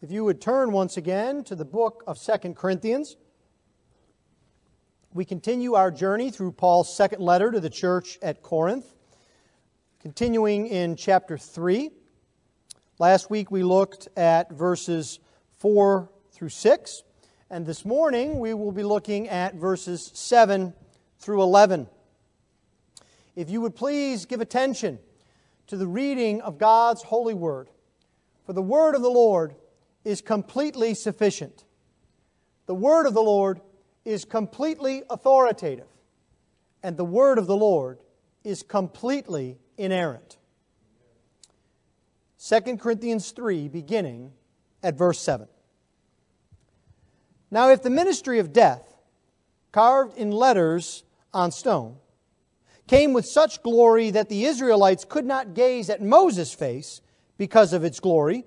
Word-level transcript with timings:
If 0.00 0.12
you 0.12 0.22
would 0.22 0.40
turn 0.40 0.70
once 0.70 0.96
again 0.96 1.42
to 1.42 1.56
the 1.56 1.64
book 1.64 2.04
of 2.06 2.18
Second 2.18 2.54
Corinthians, 2.54 3.16
we 5.12 5.24
continue 5.24 5.74
our 5.74 5.90
journey 5.90 6.30
through 6.30 6.52
Paul's 6.52 6.94
second 6.94 7.20
letter 7.20 7.50
to 7.50 7.58
the 7.58 7.68
church 7.68 8.16
at 8.22 8.40
Corinth, 8.40 8.94
continuing 10.00 10.68
in 10.68 10.94
chapter 10.94 11.36
3. 11.36 11.90
Last 13.00 13.28
week 13.28 13.50
we 13.50 13.64
looked 13.64 14.06
at 14.16 14.52
verses 14.52 15.18
4 15.56 16.08
through 16.30 16.50
6, 16.50 17.02
and 17.50 17.66
this 17.66 17.84
morning 17.84 18.38
we 18.38 18.54
will 18.54 18.70
be 18.70 18.84
looking 18.84 19.28
at 19.28 19.56
verses 19.56 20.12
7 20.14 20.74
through 21.18 21.42
11. 21.42 21.88
If 23.34 23.50
you 23.50 23.60
would 23.62 23.74
please 23.74 24.26
give 24.26 24.40
attention 24.40 25.00
to 25.66 25.76
the 25.76 25.88
reading 25.88 26.40
of 26.42 26.56
God's 26.56 27.02
holy 27.02 27.34
word, 27.34 27.68
for 28.46 28.52
the 28.52 28.62
word 28.62 28.94
of 28.94 29.02
the 29.02 29.10
Lord 29.10 29.56
is 30.08 30.22
completely 30.22 30.94
sufficient. 30.94 31.66
The 32.64 32.74
word 32.74 33.04
of 33.04 33.12
the 33.12 33.20
Lord 33.20 33.60
is 34.06 34.24
completely 34.24 35.02
authoritative, 35.10 35.86
and 36.82 36.96
the 36.96 37.04
word 37.04 37.36
of 37.36 37.46
the 37.46 37.54
Lord 37.54 37.98
is 38.42 38.62
completely 38.62 39.58
inerrant. 39.76 40.38
2 42.42 42.78
Corinthians 42.78 43.32
3, 43.32 43.68
beginning 43.68 44.32
at 44.82 44.96
verse 44.96 45.20
7. 45.20 45.46
Now, 47.50 47.68
if 47.68 47.82
the 47.82 47.90
ministry 47.90 48.38
of 48.38 48.50
death, 48.50 48.96
carved 49.72 50.16
in 50.16 50.30
letters 50.30 51.04
on 51.34 51.50
stone, 51.50 51.96
came 52.86 53.12
with 53.12 53.26
such 53.26 53.62
glory 53.62 54.08
that 54.12 54.30
the 54.30 54.46
Israelites 54.46 55.04
could 55.06 55.26
not 55.26 55.52
gaze 55.52 55.90
at 55.90 56.00
Moses' 56.00 56.54
face 56.54 57.02
because 57.36 57.74
of 57.74 57.84
its 57.84 58.00
glory, 58.00 58.46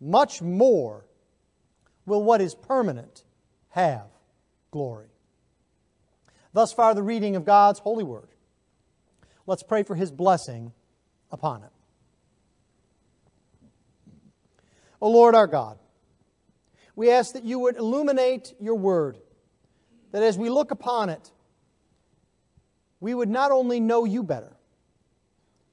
much 0.00 0.40
more 0.40 1.04
will 2.06 2.22
what 2.22 2.40
is 2.40 2.54
permanent 2.54 3.24
have 3.70 4.06
glory. 4.70 5.08
Thus 6.52 6.72
far, 6.72 6.94
the 6.94 7.02
reading 7.02 7.36
of 7.36 7.44
God's 7.44 7.78
holy 7.78 8.04
word. 8.04 8.28
Let's 9.46 9.62
pray 9.62 9.82
for 9.82 9.94
his 9.94 10.10
blessing 10.10 10.72
upon 11.30 11.62
it. 11.62 11.70
O 15.00 15.10
Lord 15.10 15.34
our 15.34 15.46
God, 15.46 15.78
we 16.94 17.10
ask 17.10 17.32
that 17.32 17.44
you 17.44 17.58
would 17.60 17.76
illuminate 17.76 18.54
your 18.60 18.74
word, 18.74 19.18
that 20.12 20.22
as 20.22 20.36
we 20.36 20.50
look 20.50 20.70
upon 20.70 21.08
it, 21.08 21.30
we 23.00 23.14
would 23.14 23.30
not 23.30 23.50
only 23.50 23.80
know 23.80 24.04
you 24.04 24.22
better, 24.22 24.56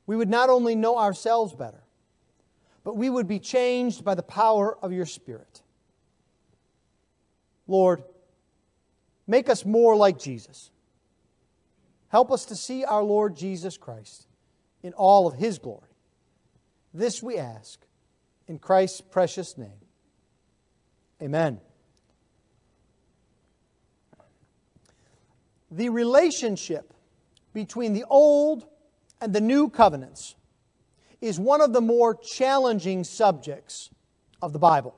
we 0.06 0.16
would 0.16 0.30
not 0.30 0.50
only 0.50 0.76
know 0.76 0.98
ourselves 0.98 1.54
better, 1.54 1.84
but 2.88 2.96
we 2.96 3.10
would 3.10 3.28
be 3.28 3.38
changed 3.38 4.06
by 4.06 4.16
the 4.16 4.24
power 4.24 4.78
of 4.82 4.94
your 4.94 5.06
Spirit. 5.06 5.62
Lord, 7.68 8.02
make 9.28 9.50
us 9.50 9.66
more 9.66 9.98
like 9.98 10.18
Jesus. 10.18 10.72
Help 12.08 12.32
us 12.32 12.46
to 12.46 12.56
see 12.56 12.86
our 12.86 13.04
Lord 13.04 13.36
Jesus 13.36 13.76
Christ 13.76 14.26
in 14.84 14.94
all 14.94 15.28
of 15.28 15.34
his 15.34 15.60
glory. 15.60 15.90
This 16.94 17.22
we 17.22 17.38
ask 17.38 17.78
in 18.48 18.58
Christ's 18.58 19.02
precious 19.02 19.58
name. 19.58 19.82
Amen. 21.22 21.60
The 25.70 25.90
relationship 25.90 26.94
between 27.54 27.92
the 27.92 28.06
old 28.10 28.66
and 29.20 29.34
the 29.34 29.42
new 29.42 29.68
covenants 29.70 30.37
is 31.22 31.40
one 31.40 31.62
of 31.62 31.74
the 31.74 31.82
more 31.82 32.16
challenging 32.16 33.04
subjects 33.04 33.90
of 34.42 34.54
the 34.54 34.60
Bible. 34.60 34.96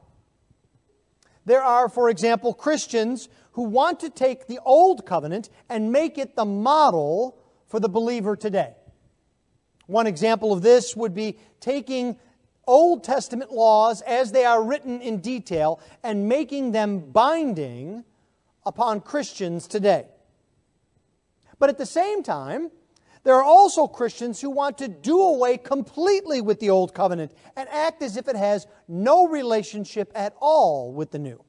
There 1.45 1.63
are, 1.63 1.89
for 1.89 2.09
example, 2.09 2.53
Christians 2.53 3.29
who 3.53 3.63
want 3.63 3.99
to 4.01 4.09
take 4.09 4.47
the 4.47 4.59
old 4.65 5.05
covenant 5.05 5.49
and 5.69 5.91
make 5.91 6.17
it 6.17 6.35
the 6.35 6.45
model 6.45 7.37
for 7.67 7.79
the 7.79 7.89
believer 7.89 8.35
today. 8.35 8.75
One 9.87 10.05
example 10.07 10.53
of 10.53 10.61
this 10.61 10.95
would 10.95 11.15
be 11.15 11.39
taking 11.59 12.17
Old 12.67 13.03
Testament 13.03 13.51
laws 13.51 14.01
as 14.01 14.31
they 14.31 14.45
are 14.45 14.63
written 14.63 15.01
in 15.01 15.21
detail 15.21 15.79
and 16.03 16.29
making 16.29 16.71
them 16.71 16.99
binding 17.11 18.03
upon 18.63 19.01
Christians 19.01 19.67
today. 19.67 20.05
But 21.57 21.69
at 21.69 21.79
the 21.79 21.85
same 21.87 22.21
time, 22.21 22.69
there 23.29 23.35
are 23.35 23.43
also 23.43 23.85
Christians 23.85 24.41
who 24.41 24.49
want 24.49 24.79
to 24.79 24.87
do 24.87 25.21
away 25.21 25.55
completely 25.59 26.41
with 26.41 26.59
the 26.59 26.71
Old 26.71 26.95
Covenant 26.95 27.31
and 27.55 27.69
act 27.69 28.01
as 28.01 28.17
if 28.17 28.27
it 28.27 28.35
has 28.35 28.65
no 28.87 29.27
relationship 29.27 30.11
at 30.15 30.33
all 30.39 30.91
with 30.91 31.11
the 31.11 31.19
New. 31.19 31.43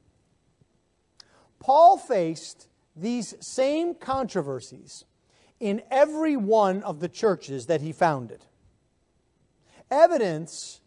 Paul 1.57 1.97
faced 1.97 2.67
these 2.95 3.33
same 3.39 3.95
controversies 3.95 5.05
in 5.59 5.81
every 5.89 6.37
one 6.37 6.83
of 6.83 6.99
the 6.99 7.09
churches 7.09 7.65
that 7.65 7.81
he 7.81 7.91
founded. 7.91 8.45
Evidence 9.89 10.81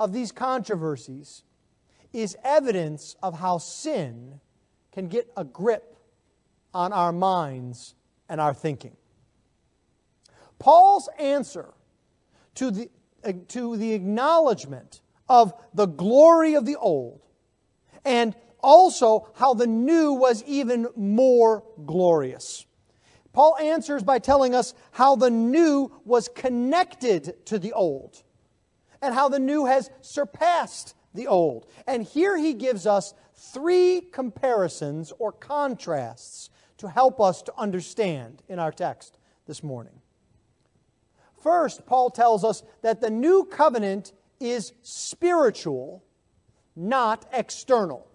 of 0.00 0.14
these 0.14 0.32
controversies 0.32 1.42
is 2.14 2.38
evidence 2.42 3.16
of 3.22 3.38
how 3.38 3.58
sin 3.58 4.40
can 4.92 5.08
get 5.08 5.30
a 5.36 5.44
grip 5.44 5.98
on 6.72 6.90
our 6.94 7.12
minds 7.12 7.94
and 8.30 8.40
our 8.40 8.54
thinking. 8.54 8.96
Paul's 10.62 11.08
answer 11.18 11.74
to 12.54 12.70
the, 12.70 12.88
uh, 13.24 13.32
to 13.48 13.76
the 13.76 13.94
acknowledgement 13.94 15.00
of 15.28 15.52
the 15.74 15.86
glory 15.86 16.54
of 16.54 16.66
the 16.66 16.76
old 16.76 17.20
and 18.04 18.36
also 18.62 19.28
how 19.34 19.54
the 19.54 19.66
new 19.66 20.12
was 20.12 20.44
even 20.44 20.86
more 20.94 21.64
glorious. 21.84 22.64
Paul 23.32 23.56
answers 23.58 24.04
by 24.04 24.20
telling 24.20 24.54
us 24.54 24.72
how 24.92 25.16
the 25.16 25.30
new 25.30 25.90
was 26.04 26.28
connected 26.28 27.44
to 27.46 27.58
the 27.58 27.72
old 27.72 28.22
and 29.00 29.12
how 29.12 29.28
the 29.28 29.40
new 29.40 29.64
has 29.64 29.90
surpassed 30.00 30.94
the 31.12 31.26
old. 31.26 31.66
And 31.88 32.04
here 32.04 32.36
he 32.36 32.54
gives 32.54 32.86
us 32.86 33.14
three 33.34 34.00
comparisons 34.12 35.12
or 35.18 35.32
contrasts 35.32 36.50
to 36.78 36.88
help 36.88 37.20
us 37.20 37.42
to 37.42 37.52
understand 37.58 38.44
in 38.48 38.60
our 38.60 38.70
text 38.70 39.18
this 39.48 39.64
morning. 39.64 40.01
First, 41.42 41.86
Paul 41.86 42.10
tells 42.10 42.44
us 42.44 42.62
that 42.82 43.00
the 43.00 43.10
new 43.10 43.44
covenant 43.44 44.12
is 44.38 44.72
spiritual, 44.82 46.04
not 46.76 47.26
external. 47.32 48.06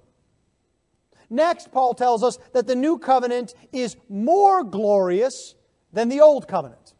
Next, 1.29 1.71
Paul 1.71 1.93
tells 1.93 2.23
us 2.23 2.39
that 2.53 2.67
the 2.67 2.75
new 2.75 2.97
covenant 2.97 3.53
is 3.73 3.97
more 4.07 4.63
glorious 4.63 5.55
than 5.91 6.07
the 6.09 6.21
old 6.21 6.47
covenant. 6.47 6.93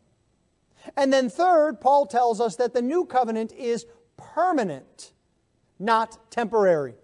And 0.96 1.12
then, 1.14 1.30
third, 1.30 1.80
Paul 1.80 2.06
tells 2.08 2.42
us 2.42 2.58
that 2.58 2.74
the 2.74 2.82
new 2.82 3.06
covenant 3.06 3.54
is 3.54 3.86
permanent, 4.18 5.14
not 5.80 6.30
temporary. 6.30 6.96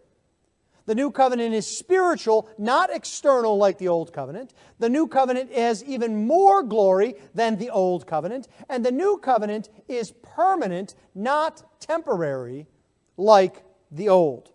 The 0.85 0.96
new 0.96 1.12
covenant 1.12 1.53
is 1.53 1.66
spiritual, 1.66 2.50
not 2.58 2.90
external 2.94 3.58
like 3.58 3.78
the 3.78 3.88
old 3.88 4.12
covenant. 4.12 4.53
The 4.80 4.90
new 4.90 5.08
covenant 5.08 5.53
has 5.53 5.84
even 5.85 6.28
more 6.28 6.62
glory 6.62 7.16
than 7.34 7.58
the 7.58 7.70
old 7.70 8.06
covenant. 8.06 8.50
And 8.70 8.85
the 8.85 8.91
new 8.91 9.18
covenant 9.18 9.70
is 9.88 10.12
permanent, 10.22 10.96
not 11.16 11.64
temporary 11.80 12.68
like 13.16 13.64
the 13.91 14.09
old. 14.09 14.52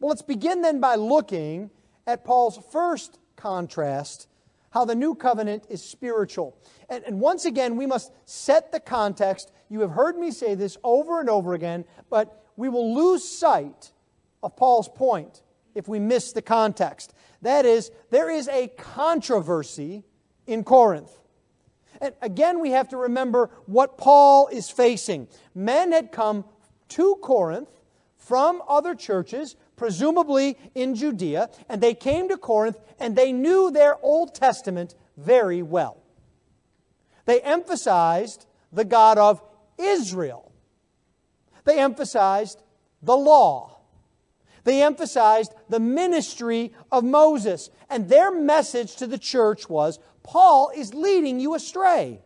Well, 0.00 0.08
let's 0.08 0.22
begin 0.22 0.62
then 0.62 0.80
by 0.80 0.96
looking 0.96 1.70
at 2.06 2.24
Paul's 2.24 2.58
first 2.72 3.18
contrast 3.36 4.28
how 4.70 4.84
the 4.84 4.94
new 4.96 5.14
covenant 5.14 5.64
is 5.70 5.82
spiritual. 5.84 6.58
And, 6.88 7.04
and, 7.04 7.20
once 7.20 7.44
again, 7.44 7.76
we 7.76 7.86
must 7.86 8.10
set 8.24 8.72
the 8.72 8.80
context. 8.80 9.52
You 9.68 9.80
have 9.82 9.92
heard 9.92 10.18
me 10.18 10.32
say 10.32 10.56
this 10.56 10.76
over 10.82 11.20
and 11.20 11.30
over 11.30 11.54
again, 11.54 11.84
but 12.10 12.44
we 12.56 12.68
will 12.68 12.92
lose 12.92 13.22
sight 13.22 13.92
of 14.44 14.56
Paul's 14.56 14.88
point 14.88 15.42
if 15.74 15.88
we 15.88 15.98
miss 15.98 16.32
the 16.32 16.42
context. 16.42 17.12
That 17.42 17.66
is, 17.66 17.90
there 18.10 18.30
is 18.30 18.46
a 18.48 18.68
controversy 18.68 20.04
in 20.46 20.62
Corinth. 20.62 21.10
And 22.00 22.14
again, 22.22 22.60
we 22.60 22.70
have 22.70 22.88
to 22.90 22.96
remember 22.96 23.50
what 23.66 23.98
Paul 23.98 24.48
is 24.48 24.70
facing. 24.70 25.28
Men 25.54 25.92
had 25.92 26.12
come 26.12 26.44
to 26.90 27.16
Corinth 27.22 27.70
from 28.16 28.62
other 28.68 28.94
churches, 28.94 29.56
presumably 29.76 30.58
in 30.74 30.94
Judea, 30.94 31.50
and 31.68 31.80
they 31.80 31.94
came 31.94 32.28
to 32.28 32.36
Corinth 32.36 32.78
and 32.98 33.16
they 33.16 33.32
knew 33.32 33.70
their 33.70 33.96
Old 34.02 34.34
Testament 34.34 34.94
very 35.16 35.62
well. 35.62 36.02
They 37.26 37.40
emphasized 37.40 38.46
the 38.72 38.84
God 38.84 39.18
of 39.18 39.42
Israel. 39.78 40.52
They 41.64 41.78
emphasized 41.78 42.62
the 43.02 43.16
law. 43.16 43.78
They 44.64 44.82
emphasized 44.82 45.54
the 45.68 45.80
ministry 45.80 46.72
of 46.90 47.04
Moses. 47.04 47.70
And 47.88 48.08
their 48.08 48.32
message 48.32 48.96
to 48.96 49.06
the 49.06 49.18
church 49.18 49.68
was 49.68 49.98
Paul 50.22 50.72
is 50.74 50.94
leading 50.94 51.38
you 51.38 51.54
astray. 51.54 52.22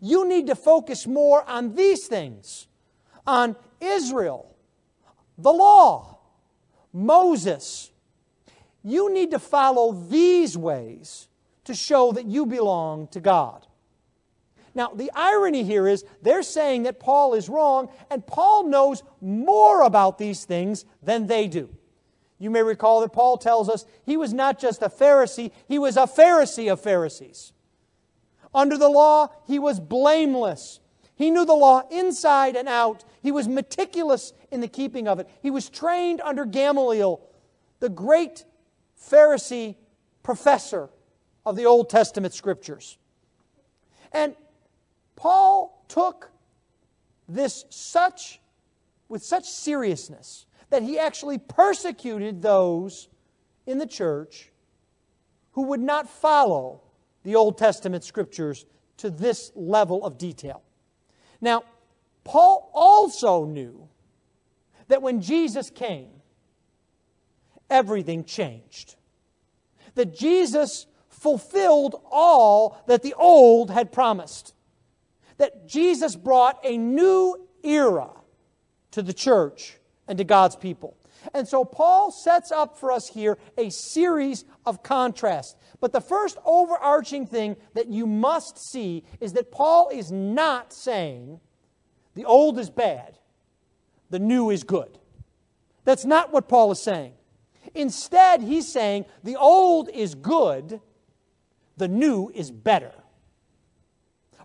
You 0.00 0.26
need 0.26 0.46
to 0.48 0.54
focus 0.54 1.06
more 1.06 1.48
on 1.48 1.74
these 1.74 2.06
things 2.06 2.66
on 3.26 3.56
Israel, 3.80 4.54
the 5.36 5.52
law, 5.52 6.18
Moses. 6.92 7.90
You 8.82 9.12
need 9.12 9.32
to 9.32 9.38
follow 9.38 9.92
these 9.92 10.56
ways 10.56 11.28
to 11.64 11.74
show 11.74 12.12
that 12.12 12.26
you 12.26 12.46
belong 12.46 13.08
to 13.08 13.20
God. 13.20 13.66
Now, 14.76 14.88
the 14.94 15.10
irony 15.14 15.64
here 15.64 15.88
is 15.88 16.04
they're 16.20 16.42
saying 16.42 16.82
that 16.82 17.00
Paul 17.00 17.32
is 17.32 17.48
wrong, 17.48 17.88
and 18.10 18.24
Paul 18.26 18.68
knows 18.68 19.02
more 19.22 19.80
about 19.80 20.18
these 20.18 20.44
things 20.44 20.84
than 21.02 21.26
they 21.26 21.48
do. 21.48 21.70
You 22.38 22.50
may 22.50 22.62
recall 22.62 23.00
that 23.00 23.14
Paul 23.14 23.38
tells 23.38 23.70
us 23.70 23.86
he 24.04 24.18
was 24.18 24.34
not 24.34 24.58
just 24.58 24.82
a 24.82 24.90
Pharisee, 24.90 25.50
he 25.66 25.78
was 25.78 25.96
a 25.96 26.00
Pharisee 26.00 26.70
of 26.70 26.78
Pharisees. 26.82 27.54
Under 28.54 28.76
the 28.76 28.90
law, 28.90 29.28
he 29.46 29.58
was 29.58 29.80
blameless. 29.80 30.80
He 31.14 31.30
knew 31.30 31.46
the 31.46 31.54
law 31.54 31.88
inside 31.90 32.54
and 32.54 32.68
out. 32.68 33.02
He 33.22 33.32
was 33.32 33.48
meticulous 33.48 34.34
in 34.50 34.60
the 34.60 34.68
keeping 34.68 35.08
of 35.08 35.18
it. 35.18 35.28
He 35.40 35.50
was 35.50 35.70
trained 35.70 36.20
under 36.20 36.44
Gamaliel, 36.44 37.22
the 37.80 37.88
great 37.88 38.44
Pharisee 39.00 39.76
professor 40.22 40.90
of 41.46 41.56
the 41.56 41.64
Old 41.64 41.88
Testament 41.88 42.34
scriptures. 42.34 42.98
And 44.12 44.36
Paul 45.16 45.84
took 45.88 46.30
this 47.28 47.64
such 47.70 48.40
with 49.08 49.24
such 49.24 49.44
seriousness 49.44 50.46
that 50.70 50.82
he 50.82 50.98
actually 50.98 51.38
persecuted 51.38 52.42
those 52.42 53.08
in 53.66 53.78
the 53.78 53.86
church 53.86 54.52
who 55.52 55.62
would 55.62 55.80
not 55.80 56.08
follow 56.08 56.82
the 57.22 57.34
Old 57.34 57.58
Testament 57.58 58.04
scriptures 58.04 58.66
to 58.98 59.10
this 59.10 59.52
level 59.54 60.04
of 60.04 60.18
detail. 60.18 60.62
Now, 61.40 61.64
Paul 62.24 62.70
also 62.74 63.44
knew 63.44 63.88
that 64.88 65.02
when 65.02 65.20
Jesus 65.20 65.70
came, 65.70 66.10
everything 67.70 68.24
changed. 68.24 68.96
That 69.94 70.16
Jesus 70.16 70.86
fulfilled 71.08 72.00
all 72.10 72.82
that 72.86 73.02
the 73.02 73.14
old 73.14 73.70
had 73.70 73.92
promised 73.92 74.54
that 75.38 75.68
Jesus 75.68 76.16
brought 76.16 76.58
a 76.64 76.76
new 76.76 77.48
era 77.62 78.10
to 78.92 79.02
the 79.02 79.12
church 79.12 79.76
and 80.08 80.18
to 80.18 80.24
God's 80.24 80.56
people. 80.56 80.96
And 81.34 81.46
so 81.48 81.64
Paul 81.64 82.10
sets 82.10 82.52
up 82.52 82.78
for 82.78 82.92
us 82.92 83.08
here 83.08 83.38
a 83.58 83.70
series 83.70 84.44
of 84.64 84.82
contrasts. 84.82 85.56
But 85.80 85.92
the 85.92 86.00
first 86.00 86.38
overarching 86.44 87.26
thing 87.26 87.56
that 87.74 87.88
you 87.88 88.06
must 88.06 88.58
see 88.58 89.04
is 89.20 89.32
that 89.32 89.50
Paul 89.50 89.90
is 89.92 90.12
not 90.12 90.72
saying 90.72 91.40
the 92.14 92.24
old 92.24 92.58
is 92.58 92.70
bad, 92.70 93.18
the 94.10 94.18
new 94.18 94.50
is 94.50 94.64
good. 94.64 94.98
That's 95.84 96.04
not 96.04 96.32
what 96.32 96.48
Paul 96.48 96.72
is 96.72 96.82
saying. 96.82 97.12
Instead, 97.74 98.42
he's 98.42 98.72
saying 98.72 99.04
the 99.22 99.36
old 99.36 99.88
is 99.88 100.14
good, 100.14 100.80
the 101.76 101.88
new 101.88 102.30
is 102.34 102.50
better. 102.50 102.92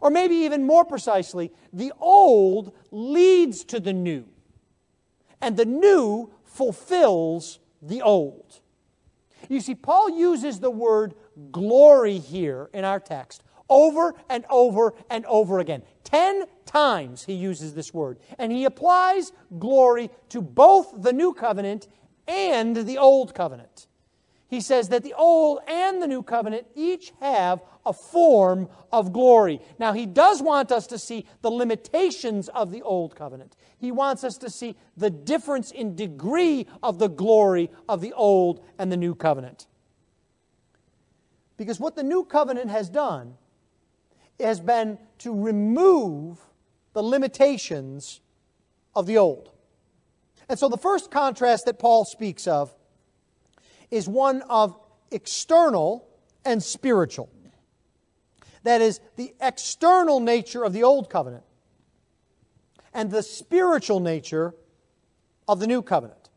Or 0.02 0.10
maybe 0.10 0.36
even 0.36 0.66
more 0.66 0.84
precisely, 0.84 1.52
the 1.72 1.94
old 2.00 2.74
leads 2.90 3.64
to 3.66 3.80
the 3.80 3.94
new, 3.94 4.26
and 5.40 5.56
the 5.56 5.66
new 5.66 6.32
fulfills 6.44 7.60
the 7.82 8.02
old. 8.02 8.60
You 9.48 9.62
see, 9.62 9.76
Paul 9.76 10.10
uses 10.10 10.60
the 10.60 10.72
word 10.72 11.14
glory 11.52 12.18
here 12.18 12.70
in 12.74 12.84
our 12.84 13.00
text 13.00 13.44
over 13.70 14.14
and 14.28 14.44
over 14.50 14.94
and 15.10 15.26
over 15.28 15.60
again. 15.60 15.84
Ten 16.04 16.44
times 16.66 17.24
he 17.26 17.34
uses 17.34 17.74
this 17.74 17.94
word. 17.94 18.20
And 18.38 18.52
he 18.52 18.66
applies 18.66 19.32
glory 19.58 20.10
to 20.30 20.42
both 20.42 20.94
the 20.98 21.14
new 21.14 21.34
covenant 21.34 21.88
and 22.28 22.76
the 22.76 22.98
old 22.98 23.34
covenant 23.34 23.88
he 24.52 24.60
says 24.60 24.90
that 24.90 25.04
the 25.04 25.14
Old 25.14 25.60
and 25.66 26.02
the 26.02 26.08
New 26.08 26.22
Covenant 26.22 26.68
each 26.76 27.14
have 27.22 27.62
a 27.86 27.94
form 27.94 28.70
of 28.92 29.14
glory. 29.14 29.60
Now, 29.80 29.94
he 29.94 30.06
does 30.06 30.42
want 30.42 30.72
us 30.72 30.88
to 30.88 31.00
see 31.00 31.26
the 31.42 31.50
limitations 31.50 32.50
of 32.50 32.72
the 32.72 32.82
Old 32.82 33.16
Covenant. 33.16 33.56
He 33.78 33.92
wants 33.92 34.24
us 34.24 34.38
to 34.40 34.50
see 34.50 34.76
the 34.96 35.10
difference 35.10 35.72
in 35.72 35.96
degree 35.96 36.68
of 36.84 37.00
the 37.00 37.10
glory 37.10 37.72
of 37.90 38.02
the 38.02 38.14
Old 38.14 38.64
and 38.78 38.92
the 38.92 38.98
New 38.98 39.16
Covenant. 39.16 39.68
Because 41.58 41.80
what 41.80 41.96
the 41.96 42.04
New 42.04 42.24
Covenant 42.24 42.70
has 42.70 42.90
done 42.90 43.36
has 44.40 44.60
been 44.60 44.98
to 45.20 45.34
remove 45.40 46.40
the 46.94 47.04
limitations 47.04 48.22
of 48.96 49.06
the 49.06 49.18
Old. 49.18 49.52
And 50.50 50.60
so 50.60 50.68
the 50.70 50.78
first 50.78 51.12
contrast 51.12 51.66
that 51.66 51.80
Paul 51.80 52.06
speaks 52.06 52.48
of 52.48 52.74
is 53.90 54.08
one 54.08 54.42
of 54.44 54.78
external 55.12 56.08
and 56.44 56.62
spiritual. 56.62 57.30
That 58.64 58.82
is, 58.82 59.00
the 59.16 59.34
external 59.42 60.20
nature 60.20 60.64
of 60.64 60.74
the 60.74 60.84
Old 60.84 61.10
Covenant 61.10 61.44
and 62.94 63.10
the 63.10 63.24
spiritual 63.24 64.00
nature 64.00 64.54
of 65.48 65.60
the 65.60 65.68
New 65.68 65.82
Covenant. 65.82 66.30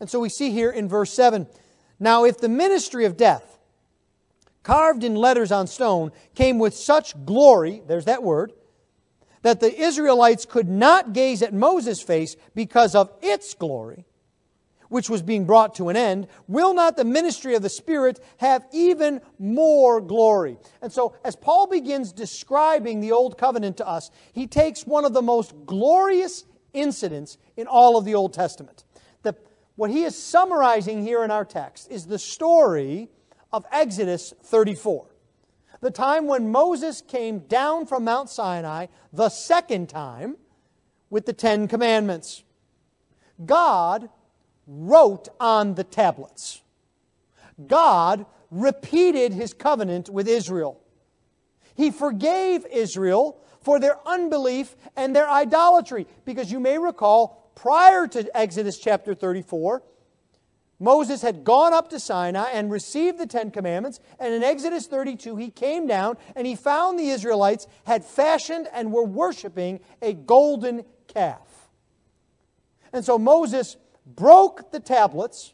And 0.00 0.08
so 0.08 0.20
we 0.20 0.28
see 0.28 0.50
here 0.50 0.70
in 0.70 0.88
verse 0.88 1.12
7 1.12 1.46
Now, 1.98 2.24
if 2.24 2.38
the 2.38 2.48
ministry 2.48 3.04
of 3.04 3.16
death, 3.16 3.58
carved 4.62 5.02
in 5.02 5.14
letters 5.14 5.50
on 5.50 5.66
stone, 5.66 6.12
came 6.34 6.58
with 6.58 6.74
such 6.74 7.24
glory, 7.24 7.82
there's 7.86 8.04
that 8.04 8.22
word, 8.22 8.52
that 9.42 9.60
the 9.60 9.80
Israelites 9.80 10.44
could 10.44 10.68
not 10.68 11.12
gaze 11.12 11.42
at 11.42 11.54
Moses' 11.54 12.02
face 12.02 12.36
because 12.54 12.94
of 12.94 13.10
its 13.22 13.54
glory, 13.54 14.04
which 14.88 15.10
was 15.10 15.22
being 15.22 15.44
brought 15.44 15.74
to 15.76 15.88
an 15.88 15.96
end, 15.96 16.26
will 16.46 16.74
not 16.74 16.96
the 16.96 17.04
ministry 17.04 17.54
of 17.54 17.62
the 17.62 17.68
Spirit 17.68 18.20
have 18.38 18.66
even 18.72 19.20
more 19.38 20.00
glory? 20.00 20.58
And 20.82 20.92
so, 20.92 21.14
as 21.24 21.36
Paul 21.36 21.66
begins 21.66 22.12
describing 22.12 23.00
the 23.00 23.12
Old 23.12 23.38
Covenant 23.38 23.76
to 23.78 23.86
us, 23.86 24.10
he 24.32 24.46
takes 24.46 24.86
one 24.86 25.04
of 25.04 25.12
the 25.12 25.22
most 25.22 25.54
glorious 25.66 26.44
incidents 26.72 27.38
in 27.56 27.66
all 27.66 27.96
of 27.96 28.04
the 28.04 28.14
Old 28.14 28.32
Testament. 28.32 28.84
The, 29.22 29.34
what 29.76 29.90
he 29.90 30.04
is 30.04 30.16
summarizing 30.16 31.02
here 31.02 31.24
in 31.24 31.30
our 31.30 31.44
text 31.44 31.90
is 31.90 32.06
the 32.06 32.18
story 32.18 33.08
of 33.52 33.64
Exodus 33.72 34.34
34. 34.42 35.06
The 35.80 35.90
time 35.90 36.26
when 36.26 36.50
Moses 36.50 37.02
came 37.02 37.40
down 37.40 37.86
from 37.86 38.04
Mount 38.04 38.28
Sinai 38.30 38.86
the 39.12 39.28
second 39.28 39.88
time 39.88 40.36
with 41.08 41.24
the 41.24 41.32
Ten 41.32 41.68
Commandments. 41.68 42.42
God 43.44 44.10
wrote 44.68 45.28
on 45.40 45.74
the 45.74 45.84
tablets. 45.84 46.60
God 47.66 48.26
repeated 48.50 49.32
his 49.32 49.52
covenant 49.54 50.08
with 50.10 50.28
Israel. 50.28 50.80
He 51.74 51.90
forgave 51.90 52.66
Israel 52.66 53.40
for 53.62 53.80
their 53.80 53.96
unbelief 54.06 54.76
and 54.94 55.16
their 55.16 55.28
idolatry. 55.28 56.06
Because 56.24 56.52
you 56.52 56.60
may 56.60 56.78
recall, 56.78 57.50
prior 57.54 58.06
to 58.08 58.36
Exodus 58.36 58.78
chapter 58.78 59.14
34, 59.14 59.82
Moses 60.80 61.22
had 61.22 61.42
gone 61.42 61.74
up 61.74 61.90
to 61.90 61.98
Sinai 61.98 62.50
and 62.50 62.70
received 62.70 63.18
the 63.18 63.26
Ten 63.26 63.50
Commandments, 63.50 63.98
and 64.20 64.32
in 64.32 64.44
Exodus 64.44 64.86
32, 64.86 65.36
he 65.36 65.50
came 65.50 65.88
down 65.88 66.16
and 66.36 66.46
he 66.46 66.54
found 66.54 66.98
the 66.98 67.08
Israelites 67.08 67.66
had 67.84 68.04
fashioned 68.04 68.68
and 68.72 68.92
were 68.92 69.04
worshiping 69.04 69.80
a 70.00 70.12
golden 70.12 70.84
calf. 71.08 71.68
And 72.92 73.04
so 73.04 73.18
Moses 73.18 73.76
broke 74.14 74.72
the 74.72 74.80
tablets, 74.80 75.52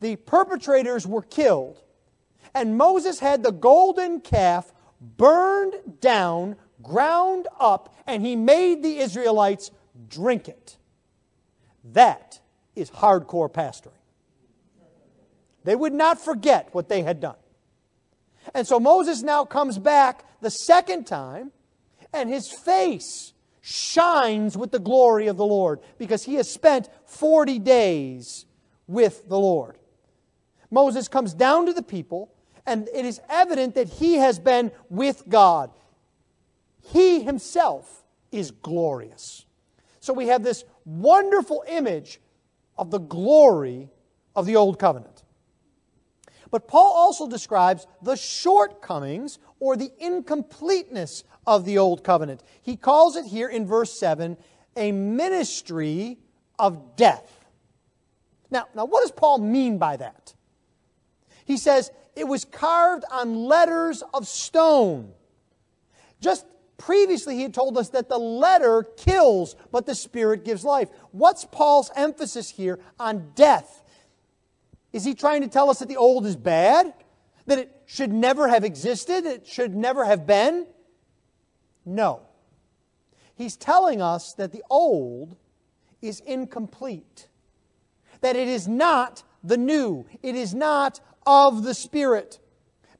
the 0.00 0.16
perpetrators 0.16 1.06
were 1.06 1.22
killed, 1.22 1.82
and 2.54 2.76
Moses 2.76 3.20
had 3.20 3.42
the 3.42 3.52
golden 3.52 4.20
calf 4.20 4.72
burned 5.00 5.74
down, 6.00 6.56
ground 6.82 7.48
up, 7.60 7.94
and 8.06 8.24
he 8.24 8.36
made 8.36 8.82
the 8.82 8.98
Israelites 8.98 9.70
drink 10.08 10.48
it. 10.48 10.78
That 11.84 12.40
is 12.74 12.90
hardcore 12.90 13.52
pastoring. 13.52 13.92
They 15.64 15.76
would 15.76 15.94
not 15.94 16.20
forget 16.20 16.68
what 16.72 16.88
they 16.88 17.02
had 17.02 17.20
done. 17.20 17.36
And 18.54 18.66
so 18.66 18.78
Moses 18.78 19.22
now 19.22 19.44
comes 19.44 19.78
back 19.78 20.24
the 20.40 20.50
second 20.50 21.06
time, 21.06 21.52
and 22.12 22.28
his 22.28 22.50
face 22.50 23.33
shines 23.66 24.58
with 24.58 24.70
the 24.72 24.78
glory 24.78 25.26
of 25.26 25.38
the 25.38 25.46
Lord 25.46 25.80
because 25.96 26.22
he 26.22 26.34
has 26.34 26.50
spent 26.50 26.90
40 27.06 27.58
days 27.60 28.44
with 28.86 29.26
the 29.26 29.38
Lord. 29.38 29.78
Moses 30.70 31.08
comes 31.08 31.32
down 31.32 31.64
to 31.64 31.72
the 31.72 31.82
people, 31.82 32.30
and 32.66 32.86
it 32.94 33.06
is 33.06 33.22
evident 33.30 33.74
that 33.76 33.88
he 33.88 34.16
has 34.16 34.38
been 34.38 34.70
with 34.90 35.24
God. 35.30 35.70
He 36.82 37.22
himself 37.22 38.04
is 38.30 38.50
glorious. 38.50 39.46
So 39.98 40.12
we 40.12 40.26
have 40.26 40.42
this 40.42 40.64
wonderful 40.84 41.64
image 41.66 42.20
of 42.76 42.90
the 42.90 42.98
glory 42.98 43.88
of 44.36 44.44
the 44.44 44.56
Old 44.56 44.78
Covenant. 44.78 45.22
But 46.50 46.68
Paul 46.68 46.92
also 46.92 47.26
describes 47.26 47.86
the 48.02 48.14
shortcomings 48.14 49.38
or 49.58 49.74
the 49.74 49.90
incompleteness 49.98 51.24
of 51.46 51.64
the 51.64 51.78
Old 51.78 52.04
Covenant. 52.04 52.42
He 52.62 52.76
calls 52.76 53.16
it 53.16 53.26
here 53.26 53.48
in 53.48 53.66
verse 53.66 53.92
7 53.98 54.36
a 54.76 54.92
ministry 54.92 56.18
of 56.58 56.96
death. 56.96 57.44
Now, 58.50 58.66
now 58.74 58.84
what 58.84 59.02
does 59.02 59.12
Paul 59.12 59.38
mean 59.38 59.78
by 59.78 59.96
that? 59.96 60.34
He 61.44 61.56
says 61.56 61.90
it 62.16 62.26
was 62.26 62.44
carved 62.44 63.04
on 63.10 63.44
letters 63.44 64.02
of 64.12 64.26
stone. 64.26 65.12
Just 66.20 66.46
previously, 66.78 67.36
he 67.36 67.42
had 67.42 67.54
told 67.54 67.76
us 67.76 67.90
that 67.90 68.08
the 68.08 68.18
letter 68.18 68.84
kills, 68.96 69.56
but 69.70 69.86
the 69.86 69.94
Spirit 69.94 70.44
gives 70.44 70.64
life. 70.64 70.88
What's 71.12 71.44
Paul's 71.44 71.90
emphasis 71.96 72.50
here 72.50 72.78
on 72.98 73.32
death? 73.34 73.82
Is 74.92 75.04
he 75.04 75.14
trying 75.14 75.42
to 75.42 75.48
tell 75.48 75.70
us 75.70 75.80
that 75.80 75.88
the 75.88 75.96
old 75.96 76.24
is 76.24 76.36
bad? 76.36 76.94
That 77.46 77.58
it 77.58 77.82
should 77.86 78.12
never 78.12 78.48
have 78.48 78.64
existed? 78.64 79.26
It 79.26 79.46
should 79.46 79.74
never 79.74 80.04
have 80.04 80.26
been? 80.26 80.66
No. 81.84 82.22
He's 83.34 83.56
telling 83.56 84.00
us 84.00 84.32
that 84.34 84.52
the 84.52 84.62
old 84.70 85.36
is 86.00 86.20
incomplete, 86.20 87.28
that 88.20 88.36
it 88.36 88.48
is 88.48 88.68
not 88.68 89.22
the 89.42 89.56
new, 89.56 90.06
it 90.22 90.34
is 90.34 90.54
not 90.54 91.00
of 91.26 91.64
the 91.64 91.74
Spirit. 91.74 92.38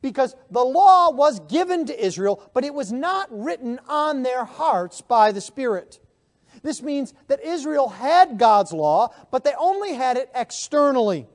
Because 0.02 0.36
the 0.50 0.62
law 0.62 1.10
was 1.10 1.40
given 1.40 1.86
to 1.86 2.04
Israel, 2.04 2.42
but 2.52 2.64
it 2.64 2.74
was 2.74 2.92
not 2.92 3.28
written 3.30 3.80
on 3.88 4.22
their 4.22 4.44
hearts 4.44 5.00
by 5.00 5.32
the 5.32 5.40
Spirit. 5.40 5.98
This 6.62 6.82
means 6.82 7.14
that 7.28 7.42
Israel 7.42 7.88
had 7.88 8.38
God's 8.38 8.72
law, 8.72 9.14
but 9.30 9.44
they 9.44 9.54
only 9.58 9.94
had 9.94 10.16
it 10.16 10.30
externally. 10.34 11.26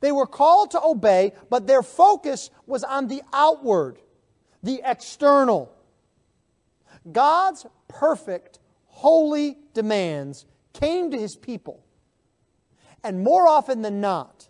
They 0.00 0.10
were 0.10 0.26
called 0.26 0.72
to 0.72 0.82
obey, 0.82 1.32
but 1.48 1.68
their 1.68 1.82
focus 1.82 2.50
was 2.66 2.82
on 2.82 3.06
the 3.06 3.22
outward, 3.32 3.98
the 4.62 4.82
external. 4.84 5.72
God's 7.10 7.66
perfect, 7.88 8.58
holy 8.86 9.58
demands 9.74 10.46
came 10.72 11.10
to 11.10 11.18
his 11.18 11.36
people. 11.36 11.84
And 13.02 13.24
more 13.24 13.48
often 13.48 13.82
than 13.82 14.00
not, 14.00 14.48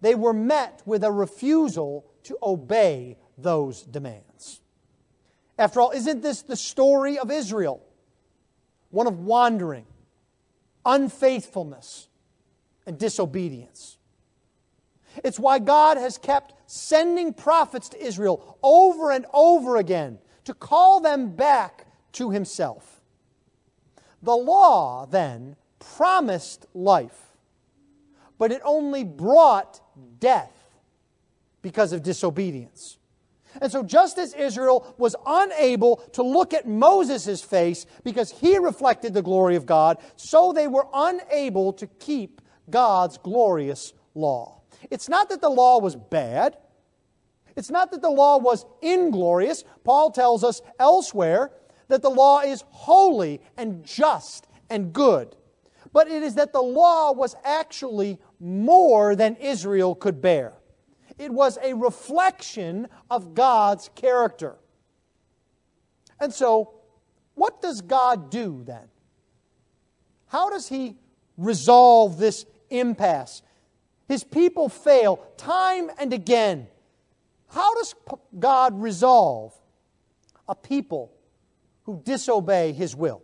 they 0.00 0.14
were 0.14 0.32
met 0.32 0.82
with 0.84 1.04
a 1.04 1.12
refusal 1.12 2.04
to 2.24 2.36
obey 2.42 3.16
those 3.38 3.82
demands. 3.82 4.60
After 5.58 5.80
all, 5.80 5.90
isn't 5.92 6.22
this 6.22 6.42
the 6.42 6.56
story 6.56 7.18
of 7.18 7.30
Israel? 7.30 7.82
One 8.90 9.06
of 9.06 9.20
wandering, 9.20 9.86
unfaithfulness, 10.84 12.08
and 12.86 12.98
disobedience. 12.98 13.98
It's 15.24 15.38
why 15.38 15.58
God 15.58 15.96
has 15.96 16.18
kept 16.18 16.54
sending 16.66 17.32
prophets 17.32 17.88
to 17.90 18.04
Israel 18.04 18.58
over 18.62 19.10
and 19.10 19.24
over 19.32 19.76
again 19.76 20.18
to 20.46 20.54
call 20.54 21.00
them 21.00 21.30
back 21.36 21.86
to 22.12 22.30
Himself. 22.30 23.02
The 24.22 24.34
law, 24.34 25.06
then, 25.06 25.56
promised 25.78 26.66
life, 26.74 27.36
but 28.38 28.50
it 28.50 28.62
only 28.64 29.04
brought 29.04 29.80
death 30.18 30.52
because 31.62 31.92
of 31.92 32.02
disobedience. 32.02 32.98
And 33.60 33.72
so, 33.72 33.82
just 33.82 34.18
as 34.18 34.34
Israel 34.34 34.94
was 34.98 35.16
unable 35.26 35.96
to 36.12 36.22
look 36.22 36.52
at 36.52 36.66
Moses' 36.66 37.42
face 37.42 37.86
because 38.04 38.30
he 38.30 38.58
reflected 38.58 39.14
the 39.14 39.22
glory 39.22 39.56
of 39.56 39.66
God, 39.66 39.98
so 40.16 40.52
they 40.52 40.68
were 40.68 40.86
unable 40.92 41.72
to 41.74 41.86
keep 41.86 42.40
God's 42.68 43.18
glorious 43.18 43.92
law. 44.14 44.60
It's 44.90 45.08
not 45.08 45.28
that 45.30 45.40
the 45.40 45.48
law 45.48 45.78
was 45.80 45.96
bad, 45.96 46.56
it's 47.56 47.70
not 47.70 47.90
that 47.90 48.02
the 48.02 48.10
law 48.10 48.38
was 48.38 48.66
inglorious. 48.82 49.64
Paul 49.82 50.10
tells 50.10 50.44
us 50.44 50.60
elsewhere 50.78 51.50
that 51.88 52.02
the 52.02 52.10
law 52.10 52.40
is 52.40 52.64
holy 52.68 53.40
and 53.56 53.84
just 53.84 54.46
and 54.68 54.92
good. 54.92 55.34
But 55.92 56.08
it 56.08 56.22
is 56.22 56.34
that 56.34 56.52
the 56.52 56.62
law 56.62 57.12
was 57.12 57.34
actually 57.44 58.18
more 58.38 59.16
than 59.16 59.36
Israel 59.36 59.94
could 59.94 60.20
bear. 60.20 60.52
It 61.18 61.32
was 61.32 61.58
a 61.62 61.72
reflection 61.74 62.88
of 63.10 63.34
God's 63.34 63.88
character. 63.94 64.56
And 66.20 66.32
so, 66.34 66.74
what 67.34 67.62
does 67.62 67.80
God 67.80 68.30
do 68.30 68.62
then? 68.66 68.88
How 70.26 70.50
does 70.50 70.68
He 70.68 70.96
resolve 71.38 72.18
this 72.18 72.44
impasse? 72.68 73.40
His 74.08 74.24
people 74.24 74.68
fail 74.68 75.16
time 75.38 75.90
and 75.98 76.12
again. 76.12 76.68
How 77.48 77.74
does 77.74 77.94
God 78.38 78.80
resolve 78.80 79.54
a 80.48 80.54
people 80.54 81.12
who 81.84 82.00
disobey 82.04 82.72
His 82.72 82.94
will? 82.94 83.22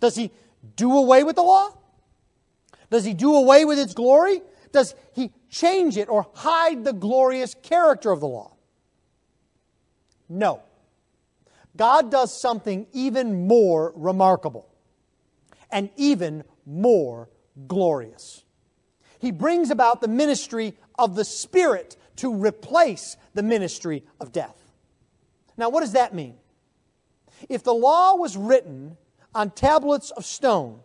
Does 0.00 0.16
He 0.16 0.30
do 0.76 0.96
away 0.96 1.24
with 1.24 1.36
the 1.36 1.42
law? 1.42 1.76
Does 2.90 3.04
He 3.04 3.14
do 3.14 3.34
away 3.34 3.64
with 3.64 3.78
its 3.78 3.94
glory? 3.94 4.40
Does 4.72 4.94
He 5.14 5.32
change 5.50 5.96
it 5.96 6.08
or 6.08 6.26
hide 6.34 6.84
the 6.84 6.92
glorious 6.92 7.54
character 7.62 8.10
of 8.10 8.20
the 8.20 8.28
law? 8.28 8.54
No. 10.28 10.62
God 11.76 12.10
does 12.10 12.38
something 12.38 12.86
even 12.92 13.46
more 13.46 13.92
remarkable 13.96 14.68
and 15.70 15.90
even 15.96 16.44
more 16.64 17.28
glorious. 17.66 18.44
He 19.18 19.32
brings 19.32 19.70
about 19.70 20.00
the 20.00 20.08
ministry 20.08 20.74
of 20.98 21.16
the 21.16 21.24
Spirit 21.24 21.96
to 22.16 22.34
replace 22.34 23.16
the 23.34 23.42
ministry 23.42 24.04
of 24.20 24.32
death. 24.32 24.56
Now, 25.56 25.68
what 25.68 25.80
does 25.80 25.92
that 25.92 26.14
mean? 26.14 26.36
If 27.48 27.62
the 27.62 27.74
law 27.74 28.14
was 28.14 28.36
written 28.36 28.96
on 29.34 29.50
tablets 29.50 30.10
of 30.12 30.24
stone, 30.24 30.80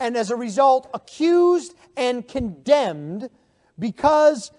and 0.00 0.16
as 0.16 0.30
a 0.30 0.36
result 0.36 0.88
accused 0.94 1.74
and 1.96 2.26
condemned 2.26 3.30
because 3.78 4.52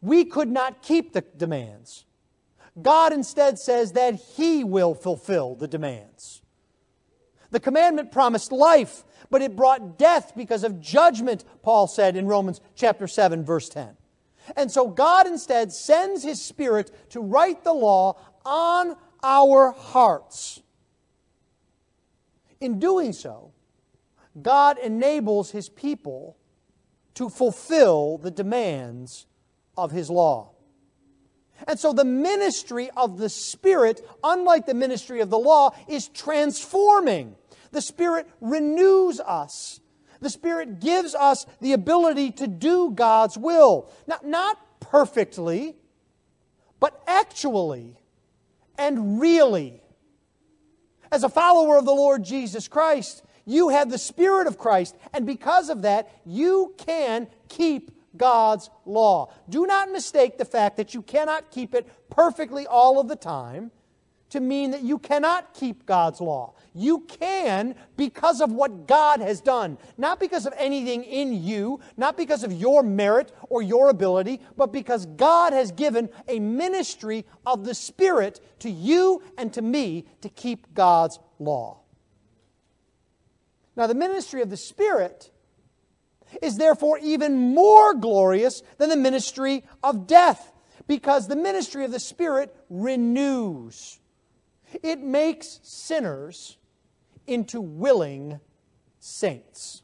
we 0.00 0.24
could 0.24 0.50
not 0.50 0.82
keep 0.82 1.12
the 1.12 1.22
demands, 1.36 2.04
God 2.80 3.12
instead 3.12 3.58
says 3.58 3.92
that 3.92 4.14
He 4.14 4.64
will 4.64 4.94
fulfill 4.94 5.54
the 5.54 5.68
demands. 5.68 6.42
The 7.50 7.60
commandment 7.60 8.12
promised 8.12 8.50
life, 8.50 9.04
but 9.30 9.42
it 9.42 9.54
brought 9.54 9.98
death 9.98 10.32
because 10.34 10.64
of 10.64 10.80
judgment, 10.80 11.44
Paul 11.62 11.86
said 11.86 12.16
in 12.16 12.26
Romans 12.26 12.60
chapter 12.74 13.06
7 13.06 13.44
verse 13.44 13.68
10. 13.68 13.96
And 14.56 14.70
so 14.70 14.88
God 14.88 15.26
instead 15.26 15.72
sends 15.72 16.22
His 16.22 16.42
Spirit 16.42 16.90
to 17.10 17.20
write 17.20 17.64
the 17.64 17.72
law 17.72 18.16
on 18.44 18.96
our 19.22 19.72
hearts. 19.72 20.62
In 22.60 22.78
doing 22.78 23.12
so, 23.12 23.52
God 24.40 24.78
enables 24.78 25.50
His 25.50 25.68
people 25.68 26.36
to 27.14 27.28
fulfill 27.28 28.18
the 28.18 28.30
demands 28.30 29.26
of 29.76 29.90
His 29.90 30.10
law. 30.10 30.50
And 31.68 31.78
so 31.78 31.92
the 31.92 32.04
ministry 32.04 32.90
of 32.96 33.18
the 33.18 33.28
Spirit, 33.28 34.00
unlike 34.24 34.66
the 34.66 34.74
ministry 34.74 35.20
of 35.20 35.30
the 35.30 35.38
law, 35.38 35.74
is 35.86 36.08
transforming. 36.08 37.36
The 37.70 37.82
Spirit 37.82 38.28
renews 38.40 39.20
us 39.20 39.80
the 40.22 40.30
Spirit 40.30 40.80
gives 40.80 41.14
us 41.14 41.44
the 41.60 41.72
ability 41.72 42.30
to 42.30 42.46
do 42.46 42.92
God's 42.92 43.36
will. 43.36 43.90
Not, 44.06 44.24
not 44.24 44.56
perfectly, 44.80 45.76
but 46.80 47.02
actually 47.06 47.96
and 48.78 49.20
really. 49.20 49.82
As 51.10 51.24
a 51.24 51.28
follower 51.28 51.76
of 51.76 51.84
the 51.84 51.92
Lord 51.92 52.24
Jesus 52.24 52.68
Christ, 52.68 53.22
you 53.44 53.68
have 53.70 53.90
the 53.90 53.98
Spirit 53.98 54.46
of 54.46 54.56
Christ, 54.56 54.96
and 55.12 55.26
because 55.26 55.68
of 55.68 55.82
that, 55.82 56.10
you 56.24 56.74
can 56.78 57.26
keep 57.48 57.90
God's 58.16 58.70
law. 58.86 59.32
Do 59.48 59.66
not 59.66 59.90
mistake 59.90 60.38
the 60.38 60.44
fact 60.44 60.76
that 60.76 60.94
you 60.94 61.02
cannot 61.02 61.50
keep 61.50 61.74
it 61.74 61.88
perfectly 62.10 62.66
all 62.66 63.00
of 63.00 63.08
the 63.08 63.16
time 63.16 63.72
to 64.32 64.40
mean 64.40 64.70
that 64.70 64.82
you 64.82 64.98
cannot 64.98 65.52
keep 65.52 65.84
God's 65.84 66.20
law. 66.20 66.54
You 66.74 67.00
can 67.00 67.74
because 67.98 68.40
of 68.40 68.50
what 68.50 68.86
God 68.86 69.20
has 69.20 69.42
done. 69.42 69.76
Not 69.98 70.18
because 70.18 70.46
of 70.46 70.54
anything 70.56 71.04
in 71.04 71.44
you, 71.44 71.80
not 71.98 72.16
because 72.16 72.42
of 72.42 72.50
your 72.50 72.82
merit 72.82 73.30
or 73.50 73.60
your 73.60 73.90
ability, 73.90 74.40
but 74.56 74.72
because 74.72 75.04
God 75.04 75.52
has 75.52 75.70
given 75.70 76.08
a 76.28 76.38
ministry 76.40 77.26
of 77.44 77.66
the 77.66 77.74
Spirit 77.74 78.40
to 78.60 78.70
you 78.70 79.22
and 79.36 79.52
to 79.52 79.60
me 79.60 80.06
to 80.22 80.30
keep 80.30 80.72
God's 80.72 81.18
law. 81.38 81.80
Now, 83.76 83.86
the 83.86 83.94
ministry 83.94 84.40
of 84.40 84.48
the 84.48 84.56
Spirit 84.56 85.30
is 86.40 86.56
therefore 86.56 86.98
even 87.02 87.36
more 87.54 87.92
glorious 87.92 88.62
than 88.78 88.88
the 88.88 88.96
ministry 88.96 89.64
of 89.82 90.06
death 90.06 90.52
because 90.86 91.28
the 91.28 91.36
ministry 91.36 91.84
of 91.84 91.90
the 91.90 92.00
Spirit 92.00 92.56
renews. 92.70 93.98
It 94.82 95.00
makes 95.00 95.60
sinners 95.62 96.56
into 97.26 97.60
willing 97.60 98.40
saints. 98.98 99.82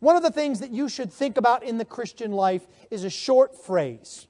One 0.00 0.16
of 0.16 0.22
the 0.22 0.30
things 0.30 0.60
that 0.60 0.70
you 0.70 0.88
should 0.88 1.12
think 1.12 1.36
about 1.36 1.62
in 1.62 1.78
the 1.78 1.84
Christian 1.84 2.32
life 2.32 2.66
is 2.90 3.04
a 3.04 3.10
short 3.10 3.56
phrase. 3.56 4.26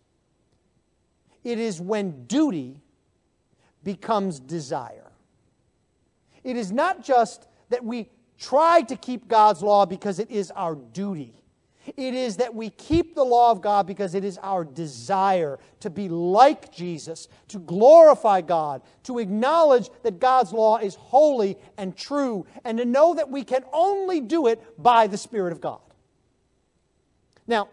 It 1.45 1.59
is 1.59 1.81
when 1.81 2.27
duty 2.27 2.83
becomes 3.83 4.39
desire. 4.39 5.11
It 6.45 6.57
is 6.57 6.73
not 6.73 7.03
just 7.03 7.49
that 7.71 7.85
we 7.85 8.11
try 8.39 8.83
to 8.83 8.97
keep 8.97 9.29
God's 9.29 9.63
law 9.63 9.87
because 9.87 10.19
it 10.19 10.31
is 10.31 10.51
our 10.53 10.75
duty. 10.75 11.42
It 11.87 12.15
is 12.15 12.37
that 12.37 12.55
we 12.55 12.71
keep 12.71 13.15
the 13.15 13.25
law 13.25 13.51
of 13.51 13.61
God 13.61 13.87
because 13.87 14.15
it 14.15 14.25
is 14.25 14.39
our 14.43 14.65
desire 14.65 15.59
to 15.81 15.91
be 15.91 16.09
like 16.09 16.73
Jesus, 16.73 17.29
to 17.49 17.59
glorify 17.59 18.41
God, 18.41 18.83
to 19.05 19.19
acknowledge 19.19 19.91
that 20.03 20.21
God's 20.21 20.53
law 20.53 20.79
is 20.79 20.95
holy 20.95 21.59
and 21.77 21.97
true, 21.97 22.47
and 22.65 22.79
to 22.79 22.85
know 22.85 23.15
that 23.15 23.31
we 23.31 23.43
can 23.43 23.65
only 23.73 24.21
do 24.21 24.47
it 24.47 24.63
by 24.81 25.09
the 25.09 25.19
Spirit 25.19 25.53
of 25.53 25.61
God. 25.61 25.81
Now, 27.49 27.69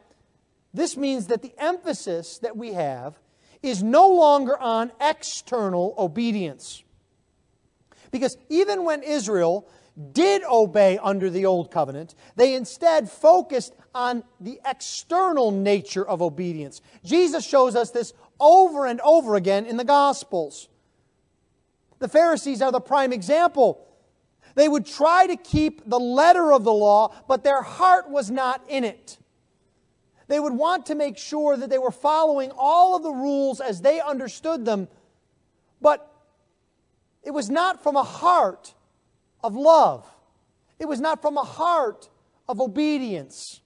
this 0.73 0.97
means 0.97 1.27
that 1.27 1.41
the 1.41 1.53
emphasis 1.57 2.39
that 2.39 2.57
we 2.57 2.73
have 2.73 3.19
is 3.61 3.83
no 3.83 4.09
longer 4.09 4.57
on 4.57 4.91
external 4.99 5.93
obedience. 5.97 6.83
Because 8.11 8.37
even 8.49 8.85
when 8.85 9.03
Israel 9.03 9.69
did 10.13 10.43
obey 10.43 10.97
under 10.97 11.29
the 11.29 11.45
old 11.45 11.71
covenant, 11.71 12.15
they 12.35 12.55
instead 12.55 13.09
focused 13.09 13.73
on 13.93 14.24
the 14.39 14.60
external 14.65 15.51
nature 15.51 16.05
of 16.08 16.22
obedience. 16.22 16.81
Jesus 17.03 17.46
shows 17.46 17.75
us 17.75 17.91
this 17.91 18.13
over 18.39 18.86
and 18.86 19.01
over 19.01 19.36
again 19.36 19.65
in 19.65 19.77
the 19.77 19.84
Gospels. 19.84 20.69
The 22.00 22.08
Pharisees 22.08 22.62
are 22.62 22.72
the 22.72 22.79
prime 22.79 23.12
example. 23.12 23.86
They 24.55 24.67
would 24.67 24.86
try 24.86 25.27
to 25.27 25.36
keep 25.36 25.88
the 25.88 26.00
letter 26.00 26.51
of 26.51 26.63
the 26.63 26.74
law, 26.74 27.13
but 27.27 27.43
their 27.43 27.62
heart 27.62 28.10
was 28.10 28.31
not 28.31 28.63
in 28.67 28.84
it. 28.84 29.17
They 30.27 30.39
would 30.39 30.53
want 30.53 30.86
to 30.88 30.96
make 30.96 31.17
sure 31.17 31.58
that 31.58 31.69
they 31.69 31.77
were 31.77 31.91
following 31.91 32.51
all 32.55 32.96
of 32.96 33.03
the 33.03 33.12
rules 33.12 33.60
as 33.60 33.81
they 33.81 34.00
understood 34.00 34.63
them, 34.63 34.88
but 35.81 36.05
it 37.24 37.31
was 37.31 37.50
not 37.50 37.81
from 37.81 37.96
a 37.96 38.03
heart 38.03 38.74
of 39.43 39.55
love. 39.55 40.08
It 40.77 40.88
was 40.88 41.01
not 41.01 41.22
from 41.22 41.38
a 41.38 41.43
heart 41.43 42.10
of 42.48 42.62
obedience. 42.62 43.62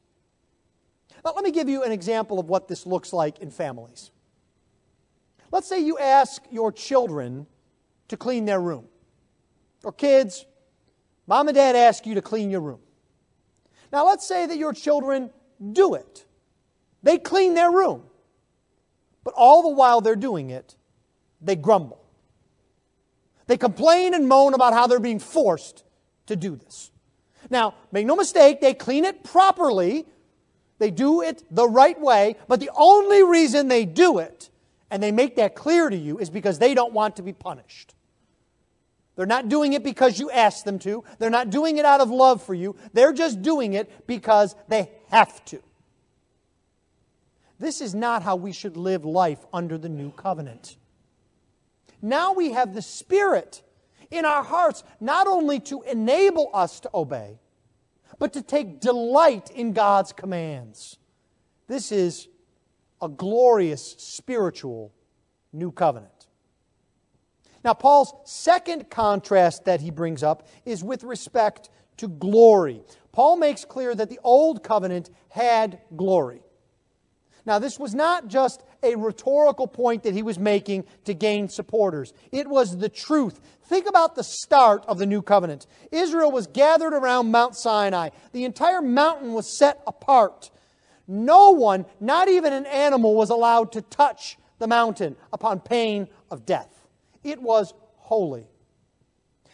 Now, 1.24 1.34
let 1.36 1.44
me 1.44 1.52
give 1.52 1.70
you 1.70 1.84
an 1.84 1.92
example 1.92 2.40
of 2.40 2.50
what 2.50 2.68
this 2.68 2.86
looks 2.86 3.14
like 3.14 3.40
in 3.40 3.50
families. 3.50 4.12
Let's 5.52 5.68
say 5.68 5.80
you 5.80 5.98
ask 5.98 6.42
your 6.52 6.72
children 6.72 7.48
to 8.10 8.18
clean 8.18 8.46
their 8.46 8.60
room. 8.60 8.86
Or 9.84 9.92
kids, 9.92 10.46
mom 11.28 11.48
and 11.48 11.56
dad 11.56 11.76
ask 11.76 12.06
you 12.06 12.16
to 12.16 12.22
clean 12.22 12.50
your 12.50 12.62
room. 12.62 12.80
Now, 13.92 14.08
let's 14.08 14.28
say 14.28 14.46
that 14.46 14.58
your 14.58 14.74
children 14.74 15.30
do 15.72 15.94
it. 15.94 16.26
They 17.04 17.18
clean 17.18 17.54
their 17.54 17.72
room. 17.72 18.04
But 19.24 19.34
all 19.38 19.62
the 19.62 19.70
while 19.70 20.02
they're 20.02 20.16
doing 20.16 20.50
it, 20.50 20.76
they 21.42 21.56
grumble. 21.56 22.04
They 23.48 23.58
complain 23.58 24.14
and 24.14 24.28
moan 24.28 24.54
about 24.54 24.74
how 24.74 24.88
they're 24.88 25.00
being 25.00 25.20
forced 25.20 25.84
to 26.26 26.36
do 26.36 26.56
this. 26.56 26.92
Now, 27.50 27.76
make 27.92 28.06
no 28.06 28.16
mistake, 28.16 28.62
they 28.62 28.74
clean 28.74 29.06
it 29.06 29.24
properly. 29.24 30.06
They 30.80 30.92
do 30.92 31.22
it 31.22 31.44
the 31.52 31.68
right 31.68 32.00
way, 32.00 32.36
but 32.48 32.60
the 32.60 32.72
only 32.76 33.24
reason 33.24 33.68
they 33.68 33.86
do 33.86 34.20
it, 34.20 34.50
and 34.90 35.02
they 35.02 35.12
make 35.12 35.36
that 35.38 35.56
clear 35.56 35.90
to 35.90 35.96
you, 35.96 36.20
is 36.20 36.30
because 36.30 36.60
they 36.60 36.74
don't 36.74 36.94
want 36.94 37.16
to 37.18 37.24
be 37.24 37.34
punished. 37.34 37.96
They're 39.16 39.26
not 39.26 39.48
doing 39.48 39.74
it 39.74 39.84
because 39.84 40.20
you 40.20 40.32
asked 40.32 40.66
them 40.66 40.80
to. 40.80 41.04
They're 41.20 41.30
not 41.30 41.52
doing 41.52 41.78
it 41.78 41.86
out 41.86 42.02
of 42.02 42.10
love 42.10 42.42
for 42.42 42.56
you. 42.56 42.76
They're 42.94 43.14
just 43.14 43.42
doing 43.42 43.74
it 43.74 44.08
because 44.08 44.56
they 44.68 44.90
have 45.10 45.44
to. 45.46 45.62
This 47.60 47.80
is 47.80 47.94
not 47.94 48.24
how 48.24 48.36
we 48.36 48.52
should 48.52 48.76
live 48.76 49.06
life 49.06 49.46
under 49.54 49.78
the 49.78 49.90
new 49.90 50.12
covenant. 50.12 50.76
Now 52.02 52.34
we 52.34 52.52
have 52.52 52.74
the 52.74 52.82
Spirit 52.82 53.62
in 54.12 54.26
our 54.26 54.44
hearts, 54.44 54.84
not 55.00 55.28
only 55.28 55.60
to 55.62 55.82
enable 55.84 56.50
us 56.54 56.80
to 56.82 56.90
obey, 56.94 57.40
but 58.20 58.34
to 58.34 58.42
take 58.42 58.80
delight 58.80 59.50
in 59.52 59.74
God's 59.74 60.14
commands. 60.14 60.98
This 61.68 61.92
is 61.92 62.28
a 63.02 63.10
glorious 63.10 63.96
spiritual 63.98 64.94
new 65.52 65.72
covenant. 65.72 66.28
Now, 67.64 67.74
Paul's 67.74 68.14
second 68.26 68.90
contrast 68.90 69.66
that 69.66 69.82
he 69.82 69.90
brings 69.90 70.22
up 70.22 70.48
is 70.66 70.84
with 70.84 71.04
respect 71.04 71.70
to 71.98 72.08
glory. 72.08 72.84
Paul 73.12 73.38
makes 73.38 73.66
clear 73.66 73.96
that 73.96 74.10
the 74.10 74.20
old 74.24 74.64
covenant 74.64 75.10
had 75.30 75.80
glory. 75.96 76.43
Now, 77.46 77.60
this 77.60 77.78
was 77.78 77.94
not 77.94 78.28
just 78.28 78.64
a 78.82 78.96
rhetorical 78.96 79.68
point 79.68 80.04
that 80.04 80.14
he 80.14 80.24
was 80.24 80.40
making 80.40 80.86
to 81.06 81.14
gain 81.14 81.50
supporters, 81.50 82.14
it 82.32 82.48
was 82.48 82.78
the 82.78 82.90
truth. 82.90 83.40
Think 83.66 83.88
about 83.88 84.16
the 84.16 84.24
start 84.24 84.84
of 84.88 84.98
the 84.98 85.06
new 85.06 85.22
covenant. 85.22 85.68
Israel 85.92 86.32
was 86.32 86.48
gathered 86.48 86.94
around 86.94 87.32
Mount 87.32 87.56
Sinai, 87.56 88.10
the 88.32 88.46
entire 88.46 88.82
mountain 88.82 89.34
was 89.34 89.58
set 89.58 89.82
apart. 89.88 90.52
No 91.08 91.52
one, 91.52 91.86
not 92.00 92.30
even 92.30 92.54
an 92.54 92.66
animal, 92.66 93.16
was 93.16 93.30
allowed 93.30 93.74
to 93.74 93.82
touch 93.82 94.38
the 94.60 94.68
mountain 94.68 95.18
upon 95.34 95.60
pain 95.60 96.08
of 96.32 96.46
death. 96.46 96.88
It 97.24 97.42
was 97.42 97.74
holy. 97.98 98.48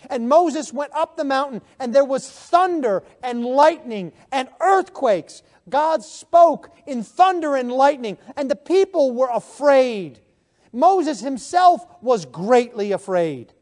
And 0.10 0.30
Moses 0.30 0.72
went 0.72 0.94
up 0.94 1.18
the 1.18 1.24
mountain, 1.24 1.62
and 1.80 1.94
there 1.94 2.06
was 2.06 2.30
thunder 2.30 3.04
and 3.22 3.46
lightning 3.46 4.14
and 4.32 4.48
earthquakes. 4.62 5.44
God 5.68 6.04
spoke 6.04 6.72
in 6.86 7.04
thunder 7.04 7.56
and 7.56 7.72
lightning, 7.72 8.18
and 8.38 8.50
the 8.50 8.56
people 8.56 9.12
were 9.12 9.30
afraid. 9.32 10.20
Moses 10.72 11.20
himself 11.20 11.86
was 12.02 12.26
greatly 12.26 12.92
afraid. 12.92 13.54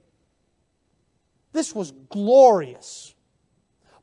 This 1.53 1.73
was 1.73 1.91
glorious. 2.09 3.15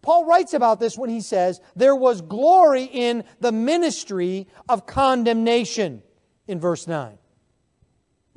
Paul 0.03 0.27
writes 0.27 0.53
about 0.53 0.81
this 0.81 0.99
when 0.99 1.09
he 1.09 1.21
says, 1.21 1.61
There 1.77 1.97
was 1.97 2.21
glory 2.21 2.85
in 2.85 3.25
the 3.41 3.53
ministry 3.53 4.49
of 4.69 4.87
condemnation, 4.87 6.03
in 6.47 6.61
verse 6.61 6.87
9. 6.87 7.17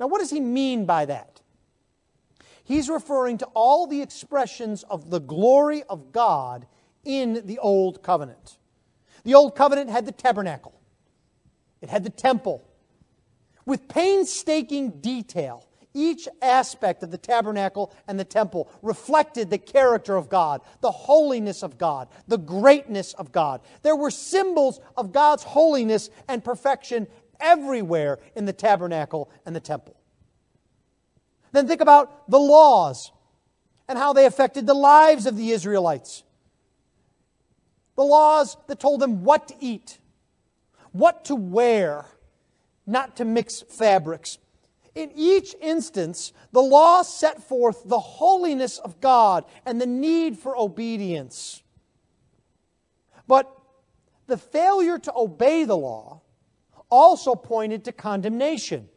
Now, 0.00 0.06
what 0.06 0.20
does 0.20 0.30
he 0.30 0.40
mean 0.40 0.86
by 0.86 1.04
that? 1.06 1.37
He's 2.68 2.90
referring 2.90 3.38
to 3.38 3.46
all 3.54 3.86
the 3.86 4.02
expressions 4.02 4.82
of 4.82 5.08
the 5.08 5.20
glory 5.20 5.84
of 5.84 6.12
God 6.12 6.66
in 7.02 7.46
the 7.46 7.58
Old 7.58 8.02
Covenant. 8.02 8.58
The 9.24 9.32
Old 9.34 9.56
Covenant 9.56 9.88
had 9.88 10.04
the 10.04 10.12
tabernacle, 10.12 10.78
it 11.80 11.88
had 11.88 12.04
the 12.04 12.10
temple. 12.10 12.62
With 13.64 13.88
painstaking 13.88 15.00
detail, 15.00 15.66
each 15.94 16.28
aspect 16.42 17.02
of 17.02 17.10
the 17.10 17.16
tabernacle 17.16 17.90
and 18.06 18.20
the 18.20 18.24
temple 18.24 18.70
reflected 18.82 19.48
the 19.48 19.56
character 19.56 20.16
of 20.16 20.28
God, 20.28 20.60
the 20.82 20.90
holiness 20.90 21.62
of 21.62 21.78
God, 21.78 22.08
the 22.26 22.36
greatness 22.36 23.14
of 23.14 23.32
God. 23.32 23.62
There 23.80 23.96
were 23.96 24.10
symbols 24.10 24.78
of 24.94 25.12
God's 25.12 25.42
holiness 25.42 26.10
and 26.28 26.44
perfection 26.44 27.06
everywhere 27.40 28.18
in 28.36 28.44
the 28.44 28.52
tabernacle 28.52 29.30
and 29.46 29.56
the 29.56 29.60
temple. 29.60 29.97
Then 31.52 31.66
think 31.66 31.80
about 31.80 32.30
the 32.30 32.38
laws 32.38 33.12
and 33.88 33.98
how 33.98 34.12
they 34.12 34.26
affected 34.26 34.66
the 34.66 34.74
lives 34.74 35.26
of 35.26 35.36
the 35.36 35.50
Israelites 35.50 36.24
the 37.98 38.04
laws 38.04 38.56
that 38.68 38.78
told 38.78 39.00
them 39.00 39.24
what 39.24 39.48
to 39.48 39.54
eat, 39.58 39.98
what 40.92 41.24
to 41.24 41.34
wear, 41.34 42.06
not 42.86 43.16
to 43.16 43.24
mix 43.24 43.60
fabrics. 43.60 44.38
In 44.94 45.10
each 45.16 45.56
instance, 45.60 46.32
the 46.52 46.62
law 46.62 47.02
set 47.02 47.42
forth 47.42 47.82
the 47.84 47.98
holiness 47.98 48.78
of 48.78 49.00
God 49.00 49.44
and 49.66 49.80
the 49.80 49.86
need 49.86 50.38
for 50.38 50.56
obedience. 50.56 51.64
But 53.26 53.52
the 54.28 54.36
failure 54.36 55.00
to 55.00 55.12
obey 55.16 55.64
the 55.64 55.76
law 55.76 56.20
also 56.90 57.34
pointed 57.34 57.84
to 57.86 57.92
condemnation 57.92 58.88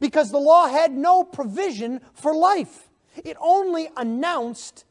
because 0.00 0.30
the 0.30 0.38
law 0.38 0.68
had 0.68 0.92
no 0.92 1.24
provision 1.24 2.00
for 2.14 2.34
life, 2.34 2.88
it 3.24 3.36
only 3.40 3.88
announced 3.96 4.84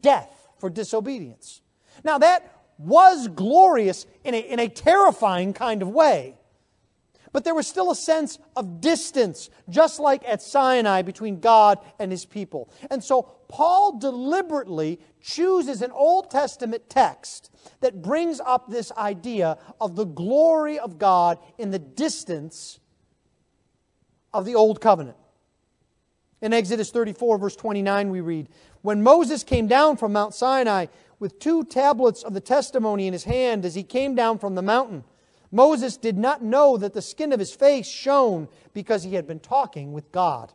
death 0.00 0.48
for 0.58 0.70
disobedience. 0.70 1.60
Now, 2.04 2.18
that 2.18 2.50
was 2.78 3.28
glorious 3.28 4.06
in 4.24 4.34
a, 4.34 4.38
in 4.38 4.58
a 4.58 4.68
terrifying 4.68 5.52
kind 5.52 5.82
of 5.82 5.88
way. 5.88 6.36
But 7.32 7.42
there 7.42 7.54
was 7.54 7.66
still 7.66 7.90
a 7.90 7.96
sense 7.96 8.38
of 8.54 8.80
distance, 8.80 9.50
just 9.68 9.98
like 9.98 10.22
at 10.24 10.40
Sinai 10.40 11.02
between 11.02 11.40
God 11.40 11.80
and 11.98 12.12
his 12.12 12.24
people. 12.24 12.70
And 12.92 13.02
so 13.02 13.22
Paul 13.48 13.98
deliberately 13.98 15.00
chooses 15.20 15.82
an 15.82 15.90
Old 15.90 16.30
Testament 16.30 16.88
text 16.88 17.50
that 17.80 18.02
brings 18.02 18.38
up 18.38 18.70
this 18.70 18.92
idea 18.92 19.58
of 19.80 19.96
the 19.96 20.04
glory 20.04 20.78
of 20.78 20.96
God 20.96 21.38
in 21.58 21.72
the 21.72 21.78
distance 21.80 22.78
of 24.34 24.44
the 24.44 24.56
Old 24.56 24.80
Covenant. 24.80 25.16
In 26.42 26.52
Exodus 26.52 26.90
34, 26.90 27.38
verse 27.38 27.56
29, 27.56 28.10
we 28.10 28.20
read 28.20 28.50
When 28.82 29.02
Moses 29.02 29.42
came 29.44 29.66
down 29.66 29.96
from 29.96 30.12
Mount 30.12 30.34
Sinai 30.34 30.86
with 31.18 31.38
two 31.38 31.64
tablets 31.64 32.22
of 32.22 32.34
the 32.34 32.40
testimony 32.40 33.06
in 33.06 33.14
his 33.14 33.24
hand 33.24 33.64
as 33.64 33.74
he 33.74 33.82
came 33.82 34.14
down 34.14 34.38
from 34.38 34.54
the 34.54 34.60
mountain, 34.60 35.04
Moses 35.50 35.96
did 35.96 36.18
not 36.18 36.42
know 36.42 36.76
that 36.76 36.92
the 36.92 37.00
skin 37.00 37.32
of 37.32 37.38
his 37.38 37.54
face 37.54 37.86
shone 37.86 38.48
because 38.74 39.04
he 39.04 39.14
had 39.14 39.26
been 39.26 39.40
talking 39.40 39.92
with 39.92 40.12
God. 40.12 40.52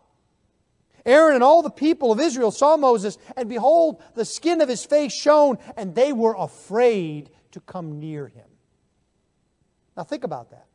Aaron 1.06 1.36
and 1.36 1.44
all 1.44 1.64
the 1.64 1.70
people 1.72 2.12
of 2.12 2.20
Israel 2.20 2.52
saw 2.52 2.78
Moses, 2.78 3.18
and 3.38 3.48
behold, 3.48 4.04
the 4.14 4.26
skin 4.26 4.62
of 4.62 4.70
his 4.70 4.86
face 4.86 5.14
shone, 5.14 5.58
and 5.78 5.96
they 5.96 6.14
were 6.14 6.36
afraid 6.38 7.32
to 7.52 7.62
come 7.62 8.00
near 8.00 8.28
him. 8.28 8.46
Now, 9.96 10.04
think 10.04 10.24
about 10.24 10.52
that. 10.52 10.69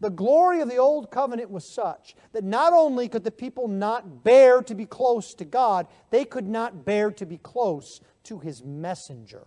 The 0.00 0.10
glory 0.10 0.60
of 0.60 0.68
the 0.68 0.76
old 0.76 1.10
covenant 1.10 1.50
was 1.50 1.68
such 1.68 2.14
that 2.32 2.44
not 2.44 2.72
only 2.72 3.08
could 3.08 3.24
the 3.24 3.30
people 3.30 3.66
not 3.66 4.22
bear 4.22 4.62
to 4.62 4.74
be 4.74 4.86
close 4.86 5.34
to 5.34 5.44
God, 5.44 5.88
they 6.10 6.24
could 6.24 6.46
not 6.46 6.84
bear 6.84 7.10
to 7.12 7.26
be 7.26 7.38
close 7.38 8.00
to 8.24 8.38
his 8.38 8.62
messenger. 8.62 9.46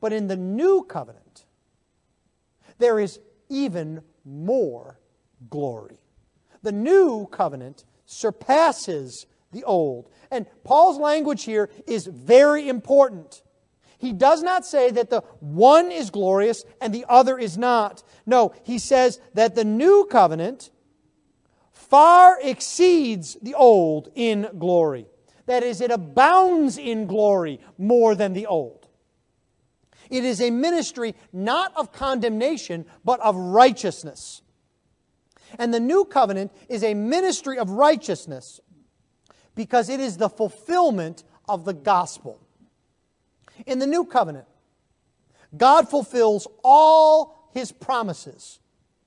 But 0.00 0.12
in 0.12 0.26
the 0.26 0.36
new 0.36 0.82
covenant, 0.82 1.44
there 2.78 2.98
is 2.98 3.20
even 3.48 4.02
more 4.24 4.98
glory. 5.48 5.98
The 6.62 6.72
new 6.72 7.26
covenant 7.26 7.84
surpasses 8.06 9.26
the 9.52 9.62
old. 9.64 10.10
And 10.30 10.46
Paul's 10.64 10.98
language 10.98 11.44
here 11.44 11.70
is 11.86 12.06
very 12.06 12.68
important. 12.68 13.42
He 14.02 14.12
does 14.12 14.42
not 14.42 14.66
say 14.66 14.90
that 14.90 15.10
the 15.10 15.20
one 15.38 15.92
is 15.92 16.10
glorious 16.10 16.64
and 16.80 16.92
the 16.92 17.06
other 17.08 17.38
is 17.38 17.56
not. 17.56 18.02
No, 18.26 18.52
he 18.64 18.80
says 18.80 19.20
that 19.34 19.54
the 19.54 19.64
new 19.64 20.08
covenant 20.10 20.70
far 21.70 22.36
exceeds 22.42 23.36
the 23.40 23.54
old 23.54 24.08
in 24.16 24.48
glory. 24.58 25.06
That 25.46 25.62
is, 25.62 25.80
it 25.80 25.92
abounds 25.92 26.78
in 26.78 27.06
glory 27.06 27.60
more 27.78 28.16
than 28.16 28.32
the 28.32 28.46
old. 28.46 28.88
It 30.10 30.24
is 30.24 30.40
a 30.40 30.50
ministry 30.50 31.14
not 31.32 31.72
of 31.76 31.92
condemnation, 31.92 32.86
but 33.04 33.20
of 33.20 33.36
righteousness. 33.36 34.42
And 35.60 35.72
the 35.72 35.78
new 35.78 36.04
covenant 36.04 36.50
is 36.68 36.82
a 36.82 36.94
ministry 36.94 37.56
of 37.56 37.70
righteousness 37.70 38.58
because 39.54 39.88
it 39.88 40.00
is 40.00 40.16
the 40.16 40.28
fulfillment 40.28 41.22
of 41.48 41.64
the 41.64 41.74
gospel. 41.74 42.41
In 43.66 43.78
the 43.78 43.86
new 43.86 44.04
covenant, 44.04 44.46
God 45.56 45.88
fulfills 45.88 46.46
all 46.64 47.50
his 47.54 47.72
promises 47.72 48.58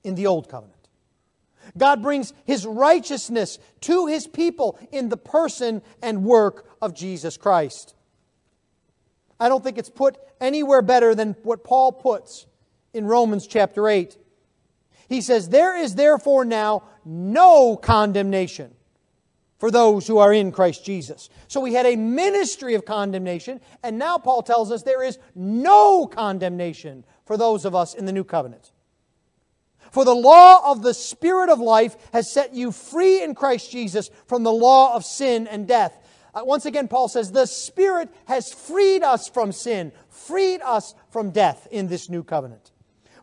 in 0.04 0.14
the 0.14 0.26
old 0.26 0.48
covenant. 0.48 0.76
God 1.76 2.02
brings 2.02 2.32
his 2.44 2.64
righteousness 2.64 3.58
to 3.82 4.06
his 4.06 4.26
people 4.26 4.78
in 4.92 5.08
the 5.08 5.16
person 5.16 5.82
and 6.00 6.24
work 6.24 6.68
of 6.80 6.94
Jesus 6.94 7.36
Christ. 7.36 7.94
I 9.40 9.48
don't 9.48 9.64
think 9.64 9.78
it's 9.78 9.90
put 9.90 10.16
anywhere 10.40 10.82
better 10.82 11.14
than 11.14 11.34
what 11.42 11.64
Paul 11.64 11.92
puts 11.92 12.46
in 12.94 13.06
Romans 13.06 13.46
chapter 13.46 13.88
8. 13.88 14.16
He 15.08 15.20
says, 15.20 15.48
There 15.48 15.76
is 15.76 15.94
therefore 15.94 16.44
now 16.44 16.84
no 17.04 17.76
condemnation 17.76 18.74
for 19.58 19.70
those 19.70 20.06
who 20.06 20.18
are 20.18 20.32
in 20.32 20.52
Christ 20.52 20.84
Jesus. 20.84 21.30
So 21.48 21.60
we 21.60 21.74
had 21.74 21.86
a 21.86 21.96
ministry 21.96 22.74
of 22.74 22.84
condemnation, 22.84 23.60
and 23.82 23.98
now 23.98 24.18
Paul 24.18 24.42
tells 24.42 24.70
us 24.70 24.82
there 24.82 25.02
is 25.02 25.18
no 25.34 26.06
condemnation 26.06 27.04
for 27.24 27.36
those 27.36 27.64
of 27.64 27.74
us 27.74 27.94
in 27.94 28.04
the 28.04 28.12
new 28.12 28.24
covenant. 28.24 28.72
For 29.92 30.04
the 30.04 30.14
law 30.14 30.70
of 30.70 30.82
the 30.82 30.92
Spirit 30.92 31.48
of 31.48 31.58
life 31.58 31.96
has 32.12 32.30
set 32.30 32.54
you 32.54 32.72
free 32.72 33.22
in 33.22 33.34
Christ 33.34 33.70
Jesus 33.70 34.10
from 34.26 34.42
the 34.42 34.52
law 34.52 34.94
of 34.94 35.04
sin 35.04 35.46
and 35.46 35.66
death. 35.66 35.96
Uh, 36.34 36.42
once 36.44 36.66
again, 36.66 36.86
Paul 36.86 37.08
says, 37.08 37.32
the 37.32 37.46
Spirit 37.46 38.10
has 38.26 38.52
freed 38.52 39.02
us 39.02 39.28
from 39.28 39.52
sin, 39.52 39.92
freed 40.10 40.60
us 40.60 40.94
from 41.10 41.30
death 41.30 41.66
in 41.70 41.86
this 41.86 42.10
new 42.10 42.22
covenant. 42.22 42.72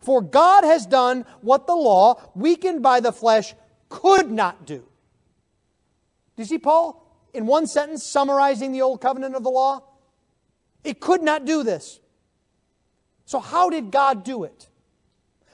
For 0.01 0.21
God 0.21 0.63
has 0.63 0.87
done 0.87 1.25
what 1.41 1.67
the 1.67 1.75
law, 1.75 2.19
weakened 2.33 2.81
by 2.81 3.01
the 3.01 3.11
flesh, 3.11 3.53
could 3.89 4.31
not 4.31 4.65
do. 4.65 4.83
Do 6.35 6.41
you 6.41 6.45
see 6.45 6.57
Paul 6.57 7.05
in 7.33 7.45
one 7.45 7.67
sentence 7.67 8.03
summarizing 8.03 8.71
the 8.71 8.81
old 8.81 9.01
covenant 9.01 9.35
of 9.35 9.43
the 9.43 9.49
law? 9.49 9.83
It 10.83 10.99
could 10.99 11.21
not 11.21 11.45
do 11.45 11.63
this. 11.63 11.99
So, 13.25 13.39
how 13.39 13.69
did 13.69 13.91
God 13.91 14.23
do 14.23 14.43
it? 14.43 14.67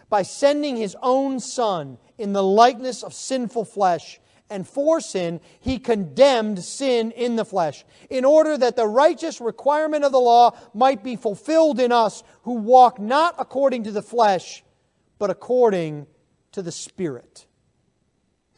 By 0.10 0.24
sending 0.24 0.76
his 0.76 0.96
own 1.02 1.39
Son 1.39 1.98
in 2.18 2.34
the 2.34 2.44
likeness 2.44 3.04
of 3.04 3.13
sinful 3.13 3.65
flesh 3.65 4.20
and 4.50 4.68
for 4.68 5.00
sin, 5.00 5.39
he 5.60 5.78
condemned 5.78 6.63
sin 6.63 7.12
in 7.12 7.36
the 7.36 7.46
flesh, 7.46 7.86
in 8.10 8.26
order 8.26 8.58
that 8.58 8.76
the 8.76 8.88
righteous 8.88 9.39
requirement 9.39 10.04
of 10.04 10.12
the 10.12 10.20
law 10.20 10.58
might 10.74 11.04
be 11.04 11.15
fulfilled 11.15 11.80
in 11.80 11.92
us 11.92 12.24
who 12.44 12.54
walk 12.54 13.00
not 13.00 13.36
according 13.38 13.84
to 13.84 13.92
the 13.92 14.02
flesh, 14.02 14.63
but 15.20 15.30
according 15.30 16.08
to 16.54 16.63
the 16.63 16.72
Spirit. 16.72 17.46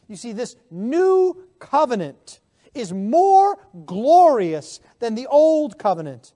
You 0.08 0.16
see, 0.16 0.32
this 0.32 0.56
new 0.70 1.36
covenant 1.70 2.40
is 2.74 2.92
more 2.92 3.58
glorious 3.86 4.80
than 4.98 5.14
the 5.14 5.26
old 5.26 5.78
covenant 5.78 6.32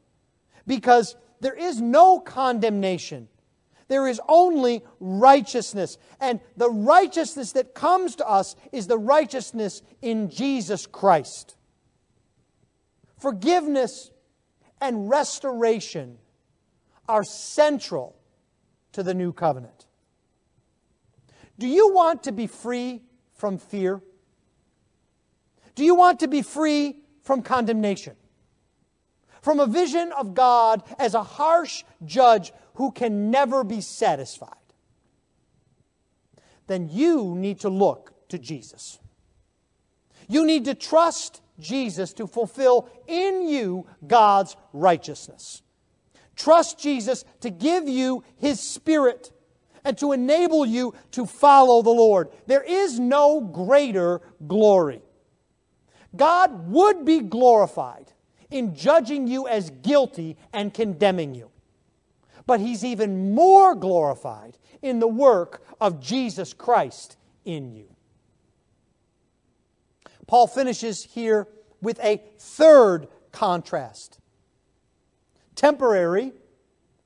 because 0.66 1.16
there 1.40 1.54
is 1.54 1.80
no 1.80 2.20
condemnation 2.20 3.28
there 3.88 4.08
is 4.08 4.20
only 4.28 4.84
righteousness. 4.98 5.98
And 6.20 6.40
the 6.56 6.70
righteousness 6.70 7.52
that 7.52 7.74
comes 7.74 8.16
to 8.16 8.28
us 8.28 8.56
is 8.72 8.86
the 8.86 8.98
righteousness 8.98 9.82
in 10.02 10.28
Jesus 10.28 10.86
Christ. 10.86 11.56
Forgiveness 13.18 14.10
and 14.80 15.08
restoration 15.08 16.18
are 17.08 17.24
central 17.24 18.16
to 18.92 19.02
the 19.02 19.14
new 19.14 19.32
covenant. 19.32 19.86
Do 21.58 21.68
you 21.68 21.94
want 21.94 22.24
to 22.24 22.32
be 22.32 22.46
free 22.46 23.02
from 23.34 23.58
fear? 23.58 24.02
Do 25.76 25.84
you 25.84 25.94
want 25.94 26.20
to 26.20 26.28
be 26.28 26.42
free 26.42 26.96
from 27.22 27.42
condemnation? 27.42 28.16
From 29.42 29.60
a 29.60 29.66
vision 29.66 30.10
of 30.12 30.34
God 30.34 30.82
as 30.98 31.14
a 31.14 31.22
harsh 31.22 31.84
judge 32.04 32.52
who 32.74 32.90
can 32.90 33.30
never 33.30 33.62
be 33.62 33.80
satisfied, 33.80 34.50
then 36.66 36.88
you 36.90 37.36
need 37.36 37.60
to 37.60 37.68
look 37.68 38.28
to 38.28 38.38
Jesus. 38.38 38.98
You 40.28 40.44
need 40.44 40.64
to 40.64 40.74
trust 40.74 41.42
Jesus 41.60 42.12
to 42.14 42.26
fulfill 42.26 42.88
in 43.06 43.46
you 43.48 43.86
God's 44.06 44.56
righteousness. 44.72 45.62
Trust 46.34 46.78
Jesus 46.78 47.24
to 47.40 47.50
give 47.50 47.88
you 47.88 48.24
His 48.36 48.60
Spirit 48.60 49.30
and 49.84 49.96
to 49.98 50.12
enable 50.12 50.66
you 50.66 50.94
to 51.12 51.24
follow 51.24 51.82
the 51.82 51.90
Lord. 51.90 52.30
There 52.46 52.62
is 52.62 52.98
no 52.98 53.40
greater 53.40 54.20
glory. 54.46 55.02
God 56.16 56.70
would 56.70 57.04
be 57.04 57.20
glorified 57.20 58.12
in 58.50 58.74
judging 58.74 59.26
you 59.26 59.46
as 59.48 59.70
guilty 59.70 60.36
and 60.52 60.72
condemning 60.72 61.34
you 61.34 61.50
but 62.46 62.60
he's 62.60 62.84
even 62.84 63.34
more 63.34 63.74
glorified 63.74 64.56
in 64.80 65.00
the 65.00 65.08
work 65.08 65.62
of 65.80 66.00
Jesus 66.00 66.52
Christ 66.52 67.16
in 67.44 67.74
you. 67.74 67.88
Paul 70.26 70.46
finishes 70.46 71.04
here 71.04 71.48
with 71.82 71.98
a 72.00 72.22
third 72.38 73.08
contrast 73.32 74.20
temporary 75.54 76.32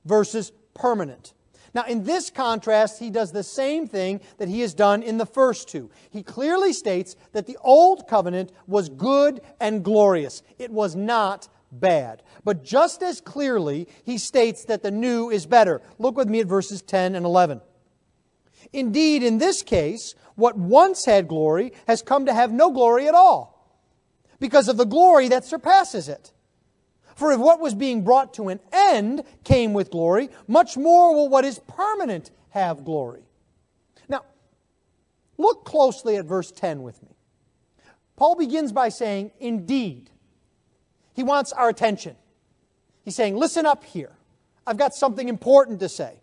versus 0.05 0.51
permanent. 0.73 1.33
Now, 1.73 1.85
in 1.85 2.03
this 2.03 2.29
contrast, 2.29 2.99
he 2.99 3.09
does 3.09 3.31
the 3.31 3.43
same 3.43 3.87
thing 3.87 4.19
that 4.37 4.49
he 4.49 4.61
has 4.61 4.73
done 4.73 5.03
in 5.03 5.17
the 5.17 5.25
first 5.25 5.69
two. 5.69 5.89
He 6.09 6.21
clearly 6.21 6.73
states 6.73 7.15
that 7.31 7.47
the 7.47 7.57
old 7.61 8.07
covenant 8.07 8.51
was 8.67 8.89
good 8.89 9.41
and 9.59 9.83
glorious, 9.83 10.43
it 10.59 10.71
was 10.71 10.95
not 10.95 11.47
bad. 11.71 12.23
But 12.43 12.63
just 12.63 13.01
as 13.01 13.21
clearly, 13.21 13.87
he 14.03 14.17
states 14.17 14.65
that 14.65 14.83
the 14.83 14.91
new 14.91 15.29
is 15.29 15.45
better. 15.45 15.81
Look 15.97 16.17
with 16.17 16.27
me 16.27 16.41
at 16.41 16.47
verses 16.47 16.81
10 16.81 17.15
and 17.15 17.25
11. 17.25 17.61
Indeed, 18.73 19.23
in 19.23 19.37
this 19.37 19.63
case, 19.63 20.15
what 20.35 20.57
once 20.57 21.05
had 21.05 21.27
glory 21.27 21.71
has 21.87 22.01
come 22.01 22.25
to 22.25 22.33
have 22.33 22.51
no 22.51 22.71
glory 22.71 23.07
at 23.07 23.13
all, 23.13 23.79
because 24.39 24.67
of 24.67 24.77
the 24.77 24.85
glory 24.85 25.29
that 25.29 25.45
surpasses 25.45 26.09
it. 26.09 26.33
For 27.15 27.31
if 27.31 27.39
what 27.39 27.59
was 27.59 27.73
being 27.73 28.03
brought 28.03 28.33
to 28.35 28.49
an 28.49 28.59
end 28.71 29.23
came 29.43 29.73
with 29.73 29.91
glory, 29.91 30.29
much 30.47 30.77
more 30.77 31.13
will 31.13 31.29
what 31.29 31.45
is 31.45 31.59
permanent 31.59 32.31
have 32.49 32.83
glory. 32.85 33.23
Now, 34.07 34.23
look 35.37 35.65
closely 35.65 36.17
at 36.17 36.25
verse 36.25 36.51
10 36.51 36.83
with 36.83 37.01
me. 37.03 37.09
Paul 38.15 38.35
begins 38.35 38.71
by 38.71 38.89
saying, 38.89 39.31
Indeed. 39.39 40.09
He 41.13 41.23
wants 41.23 41.51
our 41.51 41.69
attention. 41.69 42.15
He's 43.03 43.15
saying, 43.15 43.35
Listen 43.35 43.65
up 43.65 43.83
here. 43.83 44.11
I've 44.65 44.77
got 44.77 44.93
something 44.93 45.27
important 45.27 45.79
to 45.79 45.89
say. 45.89 46.21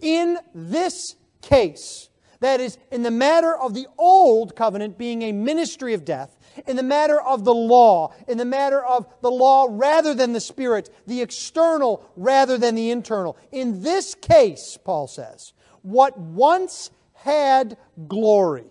In 0.00 0.38
this 0.54 1.16
case, 1.42 2.08
that 2.40 2.60
is, 2.60 2.78
in 2.90 3.02
the 3.02 3.10
matter 3.10 3.56
of 3.56 3.74
the 3.74 3.86
old 3.98 4.56
covenant 4.56 4.98
being 4.98 5.22
a 5.22 5.32
ministry 5.32 5.94
of 5.94 6.04
death, 6.04 6.35
in 6.66 6.76
the 6.76 6.82
matter 6.82 7.20
of 7.20 7.44
the 7.44 7.54
law, 7.54 8.14
in 8.28 8.38
the 8.38 8.44
matter 8.44 8.84
of 8.84 9.06
the 9.22 9.30
law 9.30 9.66
rather 9.70 10.14
than 10.14 10.32
the 10.32 10.40
spirit, 10.40 10.90
the 11.06 11.20
external 11.20 12.04
rather 12.16 12.58
than 12.58 12.74
the 12.74 12.90
internal. 12.90 13.36
In 13.52 13.82
this 13.82 14.14
case, 14.14 14.78
Paul 14.82 15.06
says, 15.06 15.52
what 15.82 16.18
once 16.18 16.90
had 17.14 17.76
glory. 18.08 18.66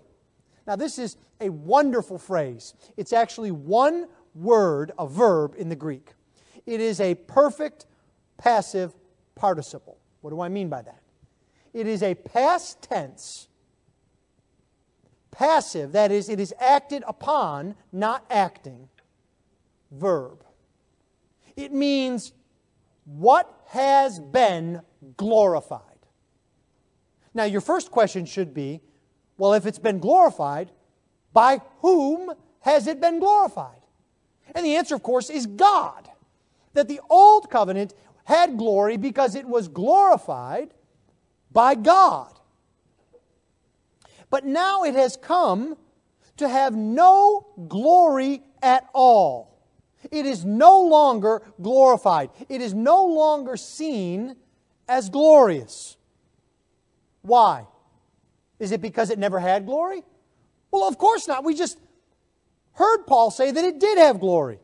Now, 0.68 0.76
this 0.76 0.98
is 0.98 1.18
a 1.40 1.50
wonderful 1.50 2.18
phrase. 2.18 2.74
It's 2.98 3.14
actually 3.14 3.52
one 3.52 4.08
word, 4.34 4.92
a 4.98 5.08
verb 5.08 5.56
in 5.58 5.70
the 5.70 5.76
Greek. 5.76 6.14
It 6.66 6.82
is 6.82 7.00
a 7.00 7.16
perfect 7.16 7.86
passive 8.38 8.94
participle. 9.36 9.98
What 10.22 10.32
do 10.32 10.42
I 10.42 10.50
mean 10.50 10.70
by 10.70 10.82
that? 10.82 11.02
It 11.74 11.88
is 11.88 12.02
a 12.02 12.16
past 12.16 12.82
tense 12.82 13.48
passive, 15.38 15.92
that 15.92 16.12
is, 16.12 16.30
it 16.30 16.40
is 16.40 16.54
acted 16.60 17.04
upon, 17.08 17.76
not 17.92 18.26
acting, 18.30 18.90
verb. 19.92 20.44
It 21.56 21.74
means 21.74 22.34
what 23.06 23.64
has 23.68 24.20
been 24.20 24.82
glorified. 25.18 25.82
Now, 27.34 27.44
your 27.44 27.62
first 27.62 27.92
question 27.92 28.26
should 28.26 28.54
be 28.54 28.82
well, 29.38 29.54
if 29.54 29.66
it's 29.66 29.80
been 29.80 30.00
glorified, 30.00 30.72
by 31.34 31.60
whom 31.82 32.32
has 32.62 32.88
it 32.88 33.02
been 33.02 33.20
glorified? 33.20 33.82
And 34.54 34.66
the 34.66 34.78
answer, 34.78 34.96
of 34.96 35.04
course, 35.04 35.30
is 35.30 35.46
God. 35.46 36.10
That 36.74 36.88
the 36.88 37.02
old 37.10 37.50
covenant 37.50 37.94
had 38.24 38.58
glory 38.58 38.96
because 38.96 39.36
it 39.36 39.46
was 39.46 39.68
glorified 39.68 40.74
by 41.52 41.76
God. 41.76 42.35
But 44.36 44.44
now 44.44 44.84
it 44.84 44.96
has 44.96 45.16
come 45.16 45.78
to 46.36 46.50
have 46.50 46.76
no 46.76 47.48
glory 47.70 48.44
at 48.62 48.86
all. 48.94 49.62
It 50.12 50.26
is 50.26 50.44
no 50.44 50.82
longer 50.82 51.42
glorified. 51.62 52.32
It 52.50 52.60
is 52.60 52.74
no 52.74 53.06
longer 53.06 53.56
seen 53.56 54.36
as 54.90 55.08
glorious. 55.08 55.96
Why? 57.22 57.66
Is 58.60 58.74
it 58.74 58.82
because 58.82 59.10
it 59.10 59.20
never 59.20 59.40
had 59.40 59.66
glory? 59.66 60.04
Well, 60.70 60.86
of 60.86 60.98
course 60.98 61.30
not. 61.30 61.46
We 61.46 61.54
just 61.56 61.78
heard 62.74 63.06
Paul 63.08 63.32
say 63.32 63.52
that 63.52 63.64
it 63.64 63.80
did 63.80 63.98
have 63.98 64.20
glory. 64.20 64.60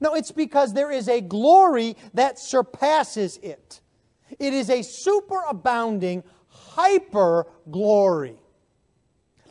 No, 0.00 0.14
it's 0.14 0.32
because 0.32 0.74
there 0.74 0.90
is 0.90 1.08
a 1.08 1.20
glory 1.20 1.96
that 2.14 2.40
surpasses 2.40 3.38
it. 3.44 3.80
It 4.40 4.52
is 4.52 4.68
a 4.70 4.80
superabounding, 4.80 6.24
hyper 6.48 7.46
glory. 7.70 8.40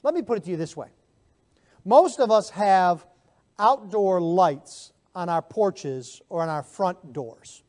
Let 0.06 0.13
me 0.13 0.22
put 0.22 0.38
it 0.38 0.44
to 0.44 0.52
you 0.52 0.58
this 0.58 0.78
way 0.78 0.89
most 1.84 2.20
of 2.20 2.30
us 2.30 2.52
have 2.52 3.06
outdoor 3.58 4.22
lights 4.22 4.94
on 5.15 5.30
our 5.30 5.41
porches 5.41 6.22
or 6.30 6.44
on 6.44 6.50
our 6.50 6.62
front 6.62 7.12
doors. 7.12 7.63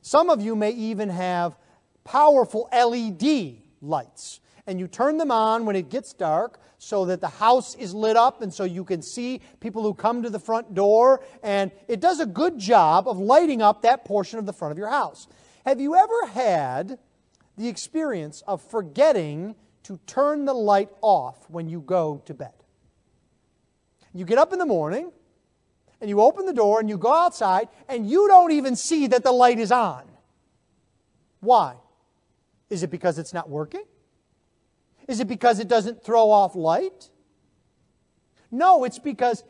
Some 0.00 0.30
of 0.30 0.40
you 0.40 0.54
may 0.54 0.70
even 0.70 1.08
have 1.08 1.58
powerful 2.04 2.68
LED 2.72 3.56
lights, 3.82 4.40
and 4.66 4.78
you 4.78 4.86
turn 4.86 5.16
them 5.16 5.32
on 5.32 5.66
when 5.66 5.74
it 5.74 5.90
gets 5.90 6.12
dark 6.12 6.60
so 6.78 7.06
that 7.06 7.20
the 7.20 7.28
house 7.28 7.74
is 7.74 7.94
lit 7.94 8.16
up 8.16 8.42
and 8.42 8.54
so 8.54 8.62
you 8.62 8.84
can 8.84 9.02
see 9.02 9.40
people 9.58 9.82
who 9.82 9.92
come 9.92 10.22
to 10.22 10.30
the 10.30 10.38
front 10.38 10.72
door, 10.72 11.20
and 11.42 11.72
it 11.88 11.98
does 11.98 12.20
a 12.20 12.26
good 12.26 12.58
job 12.58 13.08
of 13.08 13.18
lighting 13.18 13.60
up 13.60 13.82
that 13.82 14.04
portion 14.04 14.38
of 14.38 14.46
the 14.46 14.52
front 14.52 14.70
of 14.70 14.78
your 14.78 14.88
house. 14.88 15.26
Have 15.66 15.80
you 15.80 15.96
ever 15.96 16.26
had 16.28 17.00
the 17.56 17.66
experience 17.66 18.42
of 18.46 18.62
forgetting 18.62 19.56
to 19.84 19.98
turn 20.06 20.44
the 20.44 20.54
light 20.54 20.90
off 21.00 21.48
when 21.48 21.68
you 21.68 21.80
go 21.80 22.22
to 22.26 22.34
bed. 22.34 22.52
You 24.12 24.24
get 24.24 24.38
up 24.38 24.52
in 24.52 24.58
the 24.58 24.66
morning 24.66 25.12
and 26.00 26.08
you 26.08 26.20
open 26.20 26.46
the 26.46 26.52
door 26.52 26.80
and 26.80 26.88
you 26.88 26.98
go 26.98 27.12
outside 27.12 27.68
and 27.88 28.08
you 28.08 28.26
don't 28.28 28.52
even 28.52 28.76
see 28.76 29.06
that 29.08 29.22
the 29.22 29.32
light 29.32 29.58
is 29.58 29.70
on. 29.70 30.04
Why? 31.40 31.76
Is 32.68 32.82
it 32.82 32.90
because 32.90 33.18
it's 33.18 33.32
not 33.32 33.48
working? 33.48 33.84
Is 35.08 35.20
it 35.20 35.28
because 35.28 35.58
it 35.58 35.68
doesn't 35.68 36.04
throw 36.04 36.30
off 36.30 36.54
light? 36.54 37.10
No, 38.50 38.84
it's 38.84 38.98
because 38.98 39.44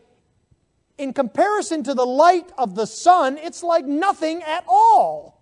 in 0.99 1.13
comparison 1.13 1.83
to 1.85 1.95
the 1.95 2.05
light 2.05 2.53
of 2.59 2.75
the 2.75 2.87
sun, 2.87 3.39
it's 3.39 3.63
like 3.63 3.87
nothing 3.87 4.43
at 4.43 4.65
all. 4.69 5.40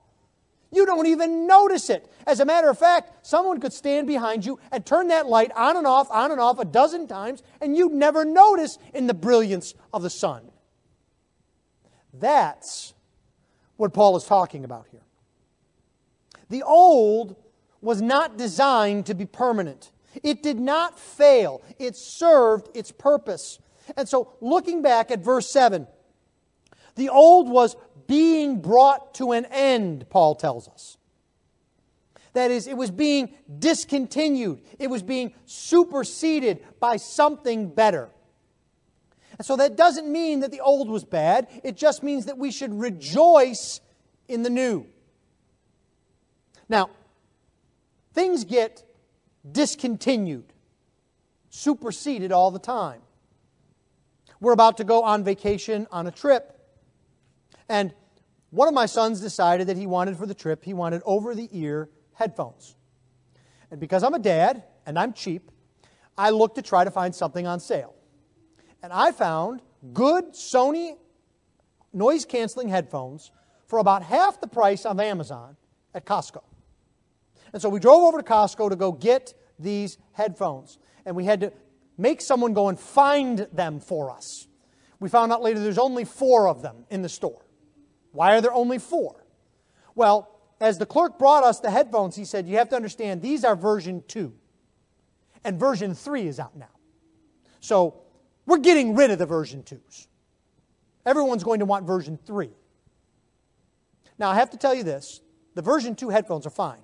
You 0.71 0.85
don't 0.85 1.07
even 1.07 1.47
notice 1.47 1.89
it. 1.89 2.11
As 2.27 2.41
a 2.41 2.45
matter 2.45 2.69
of 2.69 2.79
fact, 2.79 3.27
someone 3.27 3.59
could 3.59 3.73
stand 3.73 4.07
behind 4.07 4.45
you 4.45 4.59
and 4.71 4.85
turn 4.85 5.09
that 5.09 5.27
light 5.27 5.51
on 5.57 5.77
and 5.77 5.87
off, 5.87 6.11
on 6.11 6.31
and 6.31 6.41
off 6.41 6.59
a 6.59 6.65
dozen 6.65 7.07
times, 7.07 7.43
and 7.61 7.77
you'd 7.77 7.93
never 7.93 8.25
notice 8.25 8.79
in 8.93 9.07
the 9.07 9.15
brilliance 9.15 9.75
of 9.93 10.03
the 10.03 10.11
sun. 10.11 10.51
That's 12.13 12.93
what 13.77 13.95
Paul 13.95 14.17
is 14.17 14.25
talking 14.25 14.65
about 14.65 14.87
here. 14.91 15.01
The 16.51 16.63
old 16.63 17.37
was 17.81 18.03
not 18.03 18.37
designed 18.37 19.07
to 19.07 19.15
be 19.15 19.25
permanent. 19.25 19.91
It 20.23 20.43
did 20.43 20.59
not 20.59 20.99
fail. 20.99 21.63
It 21.79 21.97
served 21.97 22.69
its 22.75 22.93
purpose. 22.93 23.59
And 23.97 24.09
so, 24.09 24.35
looking 24.41 24.83
back 24.83 25.11
at 25.11 25.21
verse 25.21 25.51
7, 25.51 25.87
the 26.97 27.09
old 27.09 27.49
was 27.49 27.77
being 28.09 28.61
brought 28.61 29.15
to 29.15 29.31
an 29.31 29.45
end, 29.45 30.11
Paul 30.11 30.35
tells 30.35 30.67
us. 30.67 30.97
That 32.33 32.51
is, 32.51 32.67
it 32.67 32.77
was 32.77 32.91
being 32.91 33.35
discontinued, 33.59 34.63
it 34.81 34.89
was 34.89 35.05
being 35.05 35.35
superseded 35.45 36.65
by 36.81 36.97
something 36.97 37.69
better. 37.69 38.09
And 39.39 39.47
so 39.47 39.55
that 39.57 39.77
doesn't 39.77 40.11
mean 40.11 40.41
that 40.41 40.51
the 40.51 40.61
old 40.61 40.91
was 40.91 41.05
bad, 41.05 41.47
it 41.63 41.77
just 41.77 42.03
means 42.03 42.27
that 42.27 42.39
we 42.39 42.51
should 42.51 42.75
rejoice 42.75 43.81
in 44.27 44.43
the 44.43 44.51
new. 44.51 44.87
Now, 46.69 46.91
things 48.15 48.45
get 48.45 48.85
discontinued, 49.51 50.53
superseded 51.51 52.33
all 52.33 52.51
the 52.51 52.59
time. 52.59 53.01
We're 54.41 54.53
about 54.53 54.77
to 54.79 54.85
go 54.85 55.03
on 55.03 55.25
vacation 55.25 55.87
on 55.91 56.07
a 56.07 56.11
trip. 56.11 56.55
And 57.69 57.93
one 58.51 58.69
of 58.69 58.75
my 58.75 58.87
sons 58.87 59.21
decided 59.21 59.67
that 59.67 59.77
he 59.77 59.87
wanted 59.87 60.17
for 60.17 60.27
the 60.27 60.35
trip, 60.35 60.65
he 60.65 60.75
wanted 60.75 61.03
over 61.05 61.35
the 61.35 61.49
ear 61.53 61.91
headphones. 62.15 62.77
And 63.71 63.79
because 63.79 64.03
I'm 64.03 64.15
a 64.15 64.19
dad 64.19 64.65
and 64.87 64.99
I'm 64.99 65.13
cheap, 65.13 65.51
I 66.17 66.31
looked 66.31 66.57
to 66.57 66.63
try 66.63 66.85
to 66.85 66.91
find 66.91 67.15
something 67.15 67.47
on 67.47 67.61
sale. 67.61 67.95
And 68.83 68.93
I 68.93 69.13
found 69.13 69.61
good 69.93 70.33
Sony 70.33 70.97
noise 71.93 72.25
canceling 72.25 72.69
headphones 72.69 73.31
for 73.67 73.79
about 73.79 74.03
half 74.03 74.41
the 74.41 74.47
price 74.47 74.87
of 74.87 74.99
Amazon 74.99 75.57
at 75.95 76.07
Costco. 76.07 76.43
And 77.53 77.61
so 77.61 77.69
we 77.69 77.81
drove 77.81 78.03
over 78.03 78.19
to 78.19 78.25
Costco 78.25 78.71
to 78.71 78.77
go 78.77 78.93
get 78.93 79.35
these 79.59 79.99
headphones. 80.13 80.79
And 81.05 81.15
we 81.15 81.25
had 81.25 81.41
to 81.41 81.53
make 81.97 82.21
someone 82.21 82.53
go 82.55 82.69
and 82.69 82.79
find 82.79 83.47
them 83.53 83.81
for 83.81 84.11
us. 84.11 84.47
We 85.01 85.09
found 85.09 85.33
out 85.33 85.43
later 85.43 85.61
there's 85.61 85.79
only 85.79 86.05
four 86.05 86.49
of 86.49 86.63
them 86.63 86.85
in 86.91 87.03
the 87.03 87.09
store. 87.09 87.45
Why 88.13 88.37
are 88.37 88.41
there 88.41 88.53
only 88.53 88.79
four? 88.79 89.25
Well, 89.95 90.39
as 90.61 90.79
the 90.79 90.87
clerk 90.87 91.19
brought 91.19 91.45
us 91.45 91.61
the 91.61 91.71
headphones, 91.71 92.17
he 92.17 92.25
said, 92.25 92.47
You 92.47 92.57
have 92.57 92.69
to 92.71 92.77
understand, 92.77 93.23
these 93.23 93.45
are 93.45 93.55
version 93.55 94.03
2. 94.09 94.33
And 95.45 95.59
version 95.59 95.95
3 95.95 96.27
is 96.27 96.41
out 96.41 96.57
now. 96.57 96.67
So 97.61 98.03
we're 98.47 98.59
getting 98.59 98.95
rid 98.95 99.11
of 99.11 99.19
the 99.19 99.27
version 99.27 99.63
2s. 99.63 100.07
Everyone's 101.07 101.45
going 101.45 101.61
to 101.61 101.65
want 101.65 101.87
version 101.87 102.19
3. 102.27 102.51
Now, 104.19 104.31
I 104.31 104.35
have 104.35 104.51
to 104.51 104.57
tell 104.57 104.75
you 104.75 104.83
this 104.83 105.21
the 105.55 105.63
version 105.63 105.95
2 105.95 106.09
headphones 106.11 106.47
are 106.47 106.51
fine. 106.51 106.83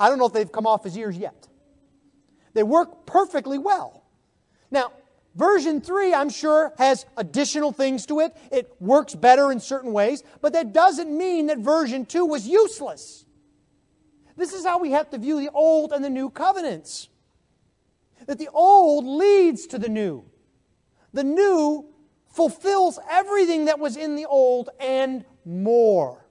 I 0.00 0.08
don't 0.08 0.18
know 0.18 0.26
if 0.26 0.32
they've 0.32 0.50
come 0.50 0.66
off 0.66 0.84
his 0.84 0.96
ears 0.96 1.16
yet. 1.16 1.48
They 2.54 2.62
work 2.62 3.06
perfectly 3.06 3.58
well. 3.58 4.04
Now, 4.70 4.92
Version 5.38 5.80
3, 5.80 6.12
I'm 6.14 6.30
sure, 6.30 6.72
has 6.78 7.06
additional 7.16 7.70
things 7.70 8.06
to 8.06 8.18
it. 8.18 8.36
It 8.50 8.74
works 8.80 9.14
better 9.14 9.52
in 9.52 9.60
certain 9.60 9.92
ways, 9.92 10.24
but 10.40 10.52
that 10.54 10.72
doesn't 10.72 11.16
mean 11.16 11.46
that 11.46 11.58
version 11.58 12.06
2 12.06 12.26
was 12.26 12.48
useless. 12.48 13.24
This 14.36 14.52
is 14.52 14.66
how 14.66 14.80
we 14.80 14.90
have 14.90 15.10
to 15.10 15.18
view 15.18 15.38
the 15.38 15.50
old 15.52 15.92
and 15.92 16.04
the 16.04 16.10
new 16.10 16.28
covenants. 16.28 17.08
That 18.26 18.40
the 18.40 18.48
old 18.48 19.06
leads 19.06 19.68
to 19.68 19.78
the 19.78 19.88
new. 19.88 20.24
The 21.12 21.22
new 21.22 21.86
fulfills 22.26 22.98
everything 23.08 23.66
that 23.66 23.78
was 23.78 23.96
in 23.96 24.16
the 24.16 24.26
old 24.26 24.70
and 24.80 25.24
more. 25.44 26.26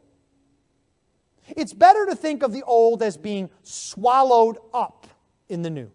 It's 1.47 1.73
better 1.73 2.05
to 2.07 2.15
think 2.15 2.43
of 2.43 2.51
the 2.51 2.63
old 2.63 3.01
as 3.01 3.15
being 3.15 3.49
swallowed 3.63 4.57
up 4.73 5.07
in 5.47 5.61
the 5.61 5.69
new. 5.69 5.91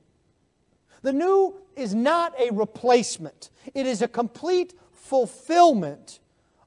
The 1.03 1.13
new 1.13 1.57
is 1.77 1.95
not 1.95 2.39
a 2.39 2.53
replacement, 2.53 3.51
it 3.75 3.87
is 3.87 4.03
a 4.03 4.09
complete 4.09 4.75
fulfillment 4.93 6.21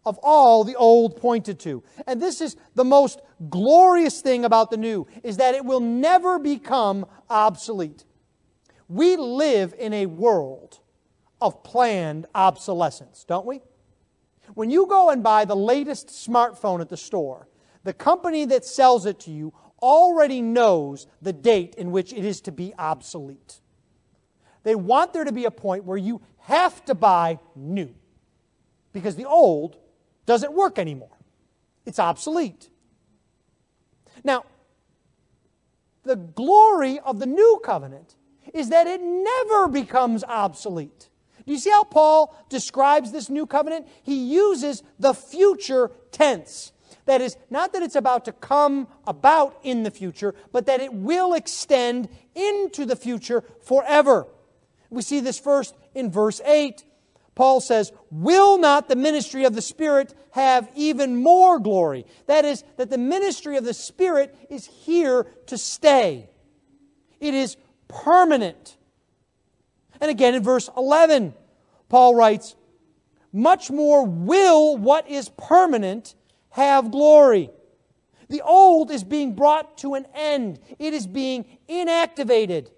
of 0.05 0.19
all 0.21 0.63
the 0.63 0.75
old 0.75 1.17
pointed 1.17 1.59
to. 1.61 1.83
And 2.05 2.21
this 2.21 2.39
is 2.39 2.55
the 2.75 2.83
most 2.83 3.21
glorious 3.49 4.21
thing 4.21 4.45
about 4.45 4.69
the 4.69 4.77
new 4.77 5.07
is 5.23 5.37
that 5.37 5.55
it 5.55 5.65
will 5.65 5.79
never 5.79 6.37
become 6.37 7.05
obsolete. 7.29 8.05
We 8.87 9.15
live 9.15 9.73
in 9.77 9.93
a 9.93 10.05
world 10.05 10.79
of 11.41 11.63
planned 11.63 12.27
obsolescence, 12.35 13.23
don't 13.23 13.45
we? 13.45 13.61
When 14.53 14.69
you 14.69 14.85
go 14.85 15.09
and 15.09 15.23
buy 15.23 15.45
the 15.45 15.55
latest 15.55 16.09
smartphone 16.09 16.81
at 16.81 16.89
the 16.89 16.97
store, 16.97 17.47
the 17.83 17.93
company 17.93 18.45
that 18.45 18.63
sells 18.63 19.05
it 19.05 19.19
to 19.21 19.31
you 19.31 19.53
already 19.81 20.41
knows 20.41 21.07
the 21.21 21.33
date 21.33 21.75
in 21.75 21.91
which 21.91 22.13
it 22.13 22.23
is 22.23 22.41
to 22.41 22.51
be 22.51 22.73
obsolete. 22.77 23.61
They 24.65 24.73
want 24.73 25.13
there 25.13 25.23
to 25.23 25.31
be 25.31 25.45
a 25.45 25.51
point 25.51 25.85
where 25.85 25.97
you 25.97 26.21
have 26.39 26.83
to 26.85 26.95
buy 26.95 27.37
new 27.55 27.93
because 28.93 29.15
the 29.15 29.25
old 29.25 29.77
doesn't 30.25 30.53
work 30.53 30.79
anymore. 30.79 31.15
It's 31.85 31.99
obsolete. 31.99 32.69
Now, 34.23 34.43
the 36.01 36.15
glory 36.15 36.97
of 36.99 37.19
the 37.19 37.27
new 37.27 37.61
covenant 37.63 38.15
is 38.55 38.69
that 38.69 38.87
it 38.87 39.01
never 39.01 39.67
becomes 39.67 40.23
obsolete. 40.23 41.09
Do 41.45 41.53
you 41.53 41.59
see 41.59 41.69
how 41.69 41.83
Paul 41.83 42.35
describes 42.49 43.11
this 43.11 43.29
new 43.29 43.45
covenant? 43.45 43.87
He 44.01 44.15
uses 44.15 44.81
the 44.97 45.13
future 45.13 45.91
tense. 46.11 46.71
That 47.05 47.21
is, 47.21 47.37
not 47.51 47.71
that 47.73 47.83
it's 47.83 47.95
about 47.95 48.25
to 48.25 48.31
come 48.31 48.87
about 49.05 49.59
in 49.61 49.83
the 49.83 49.91
future, 49.91 50.33
but 50.51 50.65
that 50.65 50.81
it 50.81 50.91
will 50.91 51.35
extend 51.35 52.09
into 52.33 52.83
the 52.83 52.95
future 52.95 53.43
forever. 53.61 54.25
We 54.95 55.01
see 55.01 55.19
this 55.19 55.37
first 55.37 55.75
in 55.93 56.09
verse 56.09 56.41
8. 56.45 56.83
Paul 57.35 57.59
says, 57.59 57.91
Will 58.09 58.57
not 58.57 58.87
the 58.87 58.95
ministry 58.95 59.43
of 59.43 59.53
the 59.53 59.61
Spirit 59.61 60.15
have 60.31 60.69
even 60.73 61.17
more 61.21 61.59
glory? 61.59 62.05
That 62.27 62.45
is, 62.45 62.63
that 62.77 62.89
the 62.89 62.97
ministry 62.97 63.57
of 63.57 63.65
the 63.65 63.73
Spirit 63.73 64.35
is 64.49 64.65
here 64.65 65.27
to 65.47 65.57
stay, 65.57 66.29
it 67.19 67.33
is 67.33 67.57
permanent. 67.87 68.77
And 70.01 70.11
again 70.11 70.35
in 70.35 70.43
verse 70.43 70.69
11, 70.75 71.33
Paul 71.87 72.15
writes, 72.15 72.55
Much 73.31 73.71
more 73.71 74.05
will 74.05 74.75
what 74.77 75.09
is 75.09 75.29
permanent 75.37 76.15
have 76.49 76.91
glory. 76.91 77.49
The 78.29 78.41
old 78.41 78.91
is 78.91 79.03
being 79.03 79.35
brought 79.35 79.77
to 79.79 79.93
an 79.93 80.05
end, 80.13 80.59
it 80.79 80.93
is 80.93 81.05
being 81.05 81.45
inactivated. 81.69 82.69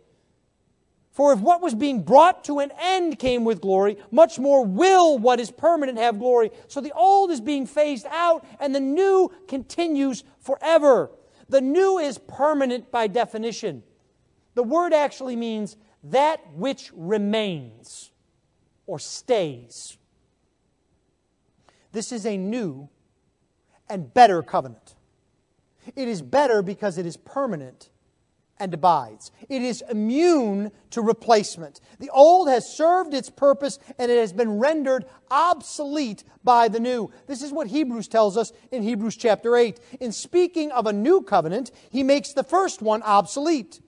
For 1.17 1.34
if 1.34 1.39
what 1.39 1.63
was 1.63 1.73
being 1.73 2.03
brought 2.03 2.43
to 2.43 2.60
an 2.60 2.71
end 2.80 3.17
came 3.17 3.43
with 3.43 3.60
glory, 3.60 3.97
much 4.12 4.38
more 4.38 4.63
will 4.63 5.17
what 5.17 5.39
is 5.39 5.49
permanent 5.49 5.97
have 5.97 6.19
glory. 6.19 6.51
So 6.67 6.80
the 6.80 6.91
old 6.91 7.32
is 7.32 7.41
being 7.41 7.65
phased 7.65 8.06
out 8.12 8.45
and 8.60 8.75
the 8.75 8.80
new 8.80 9.32
continues 9.47 10.23
forever. 10.39 11.10
The 11.49 11.60
new 11.60 11.97
is 11.97 12.19
permanent 12.19 12.91
by 12.91 13.08
definition. 13.08 13.82
The 14.53 14.62
word 14.62 14.93
actually 14.93 15.36
means 15.36 15.75
that 16.03 16.53
which 16.53 16.91
remains 16.93 18.12
or 18.86 18.99
stays. 18.99 19.97
This 21.93 22.12
is 22.12 22.27
a 22.27 22.38
new 22.38 22.89
and 23.89 24.13
better 24.13 24.43
covenant. 24.43 24.93
It 25.95 26.08
is 26.08 26.21
better 26.21 26.62
because 26.62 26.99
it 26.99 27.08
is 27.08 27.17
permanent 27.17 27.89
and 28.59 28.73
abides. 28.73 29.31
It 29.49 29.61
is 29.61 29.83
immune 29.89 30.71
to 30.91 31.01
replacement. 31.01 31.79
The 31.99 32.09
old 32.09 32.49
has 32.49 32.75
served 32.75 33.13
its 33.13 33.29
purpose 33.29 33.79
and 33.97 34.11
it 34.11 34.17
has 34.17 34.33
been 34.33 34.59
rendered 34.59 35.05
obsolete 35.29 36.23
by 36.43 36.67
the 36.67 36.79
new. 36.79 37.11
This 37.27 37.41
is 37.41 37.51
what 37.51 37.67
Hebrews 37.67 38.07
tells 38.07 38.37
us 38.37 38.51
in 38.71 38.83
Hebrews 38.83 39.15
chapter 39.15 39.55
8. 39.55 39.79
In 39.99 40.11
speaking 40.11 40.71
of 40.71 40.87
a 40.87 40.93
new 40.93 41.21
covenant, 41.21 41.71
he 41.89 42.03
makes 42.03 42.33
the 42.33 42.43
first 42.43 42.81
one 42.81 43.03
obsolete. 43.03 43.81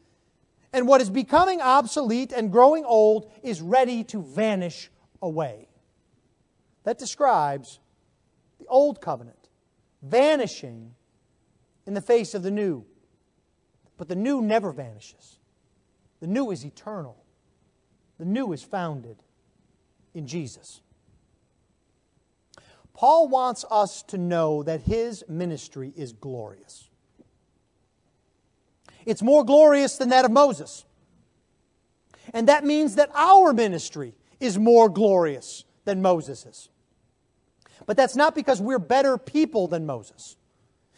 And 0.71 0.87
what 0.87 1.01
is 1.01 1.09
becoming 1.09 1.61
obsolete 1.61 2.31
and 2.31 2.51
growing 2.51 2.85
old 2.85 3.31
is 3.41 3.61
ready 3.61 4.03
to 4.05 4.21
vanish 4.21 4.91
away. 5.21 5.67
That 6.83 6.99
describes 6.99 7.79
the 8.59 8.67
old 8.67 9.01
covenant 9.01 9.35
vanishing 10.01 10.93
in 11.85 11.93
the 11.93 12.01
face 12.01 12.33
of 12.33 12.43
the 12.43 12.51
new. 12.51 12.85
But 13.99 14.07
the 14.07 14.15
new 14.15 14.41
never 14.41 14.71
vanishes, 14.71 15.39
the 16.21 16.27
new 16.27 16.51
is 16.51 16.65
eternal, 16.65 17.17
the 18.17 18.23
new 18.23 18.53
is 18.53 18.63
founded 18.63 19.17
in 20.13 20.25
Jesus. 20.25 20.79
Paul 22.93 23.27
wants 23.27 23.65
us 23.69 24.01
to 24.03 24.17
know 24.17 24.63
that 24.63 24.81
his 24.81 25.25
ministry 25.27 25.93
is 25.97 26.13
glorious. 26.13 26.89
It's 29.05 29.21
more 29.21 29.43
glorious 29.43 29.97
than 29.97 30.09
that 30.09 30.23
of 30.23 30.31
Moses. 30.31 30.85
And 32.33 32.47
that 32.47 32.63
means 32.63 32.95
that 32.95 33.11
our 33.13 33.51
ministry 33.51 34.13
is 34.39 34.57
more 34.57 34.87
glorious 34.87 35.65
than 35.83 36.01
Moses's. 36.01 36.69
But 37.85 37.97
that's 37.97 38.15
not 38.15 38.33
because 38.33 38.61
we're 38.61 38.79
better 38.79 39.17
people 39.17 39.67
than 39.67 39.85
Moses. 39.85 40.37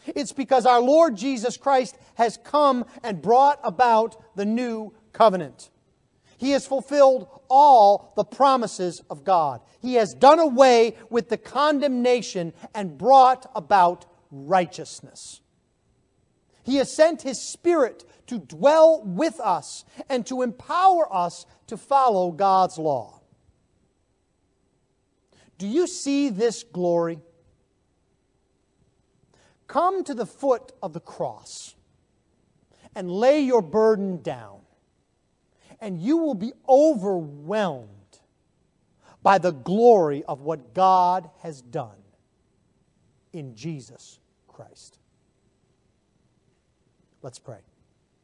It's 0.06 0.32
because 0.32 0.66
our 0.66 0.80
Lord 0.80 1.16
Jesus 1.16 1.56
Christ 1.56 1.96
has 2.14 2.38
come 2.42 2.84
and 3.02 3.22
brought 3.22 3.60
about 3.62 4.36
the 4.36 4.44
new 4.44 4.92
covenant. 5.12 5.70
He 6.38 6.50
has 6.50 6.66
fulfilled 6.66 7.28
all 7.48 8.12
the 8.16 8.24
promises 8.24 9.00
of 9.08 9.22
God. 9.22 9.60
He 9.80 9.94
has 9.94 10.12
done 10.12 10.40
away 10.40 10.96
with 11.08 11.28
the 11.28 11.36
condemnation 11.36 12.52
and 12.74 12.98
brought 12.98 13.50
about 13.54 14.06
righteousness. 14.32 15.40
He 16.64 16.76
has 16.76 16.92
sent 16.92 17.22
His 17.22 17.40
Spirit 17.40 18.04
to 18.26 18.38
dwell 18.38 19.02
with 19.04 19.38
us 19.40 19.84
and 20.08 20.26
to 20.26 20.42
empower 20.42 21.12
us 21.14 21.46
to 21.68 21.76
follow 21.76 22.30
God's 22.30 22.78
law. 22.78 23.20
Do 25.58 25.66
you 25.68 25.86
see 25.86 26.28
this 26.28 26.64
glory? 26.64 27.20
Come 29.72 30.04
to 30.04 30.12
the 30.12 30.26
foot 30.26 30.72
of 30.82 30.92
the 30.92 31.00
cross 31.00 31.74
and 32.94 33.10
lay 33.10 33.40
your 33.40 33.62
burden 33.62 34.20
down, 34.20 34.58
and 35.80 35.98
you 35.98 36.18
will 36.18 36.34
be 36.34 36.52
overwhelmed 36.68 37.88
by 39.22 39.38
the 39.38 39.50
glory 39.50 40.24
of 40.24 40.42
what 40.42 40.74
God 40.74 41.30
has 41.38 41.62
done 41.62 42.02
in 43.32 43.54
Jesus 43.54 44.18
Christ. 44.46 44.98
Let's 47.22 47.38
pray. 47.38 47.60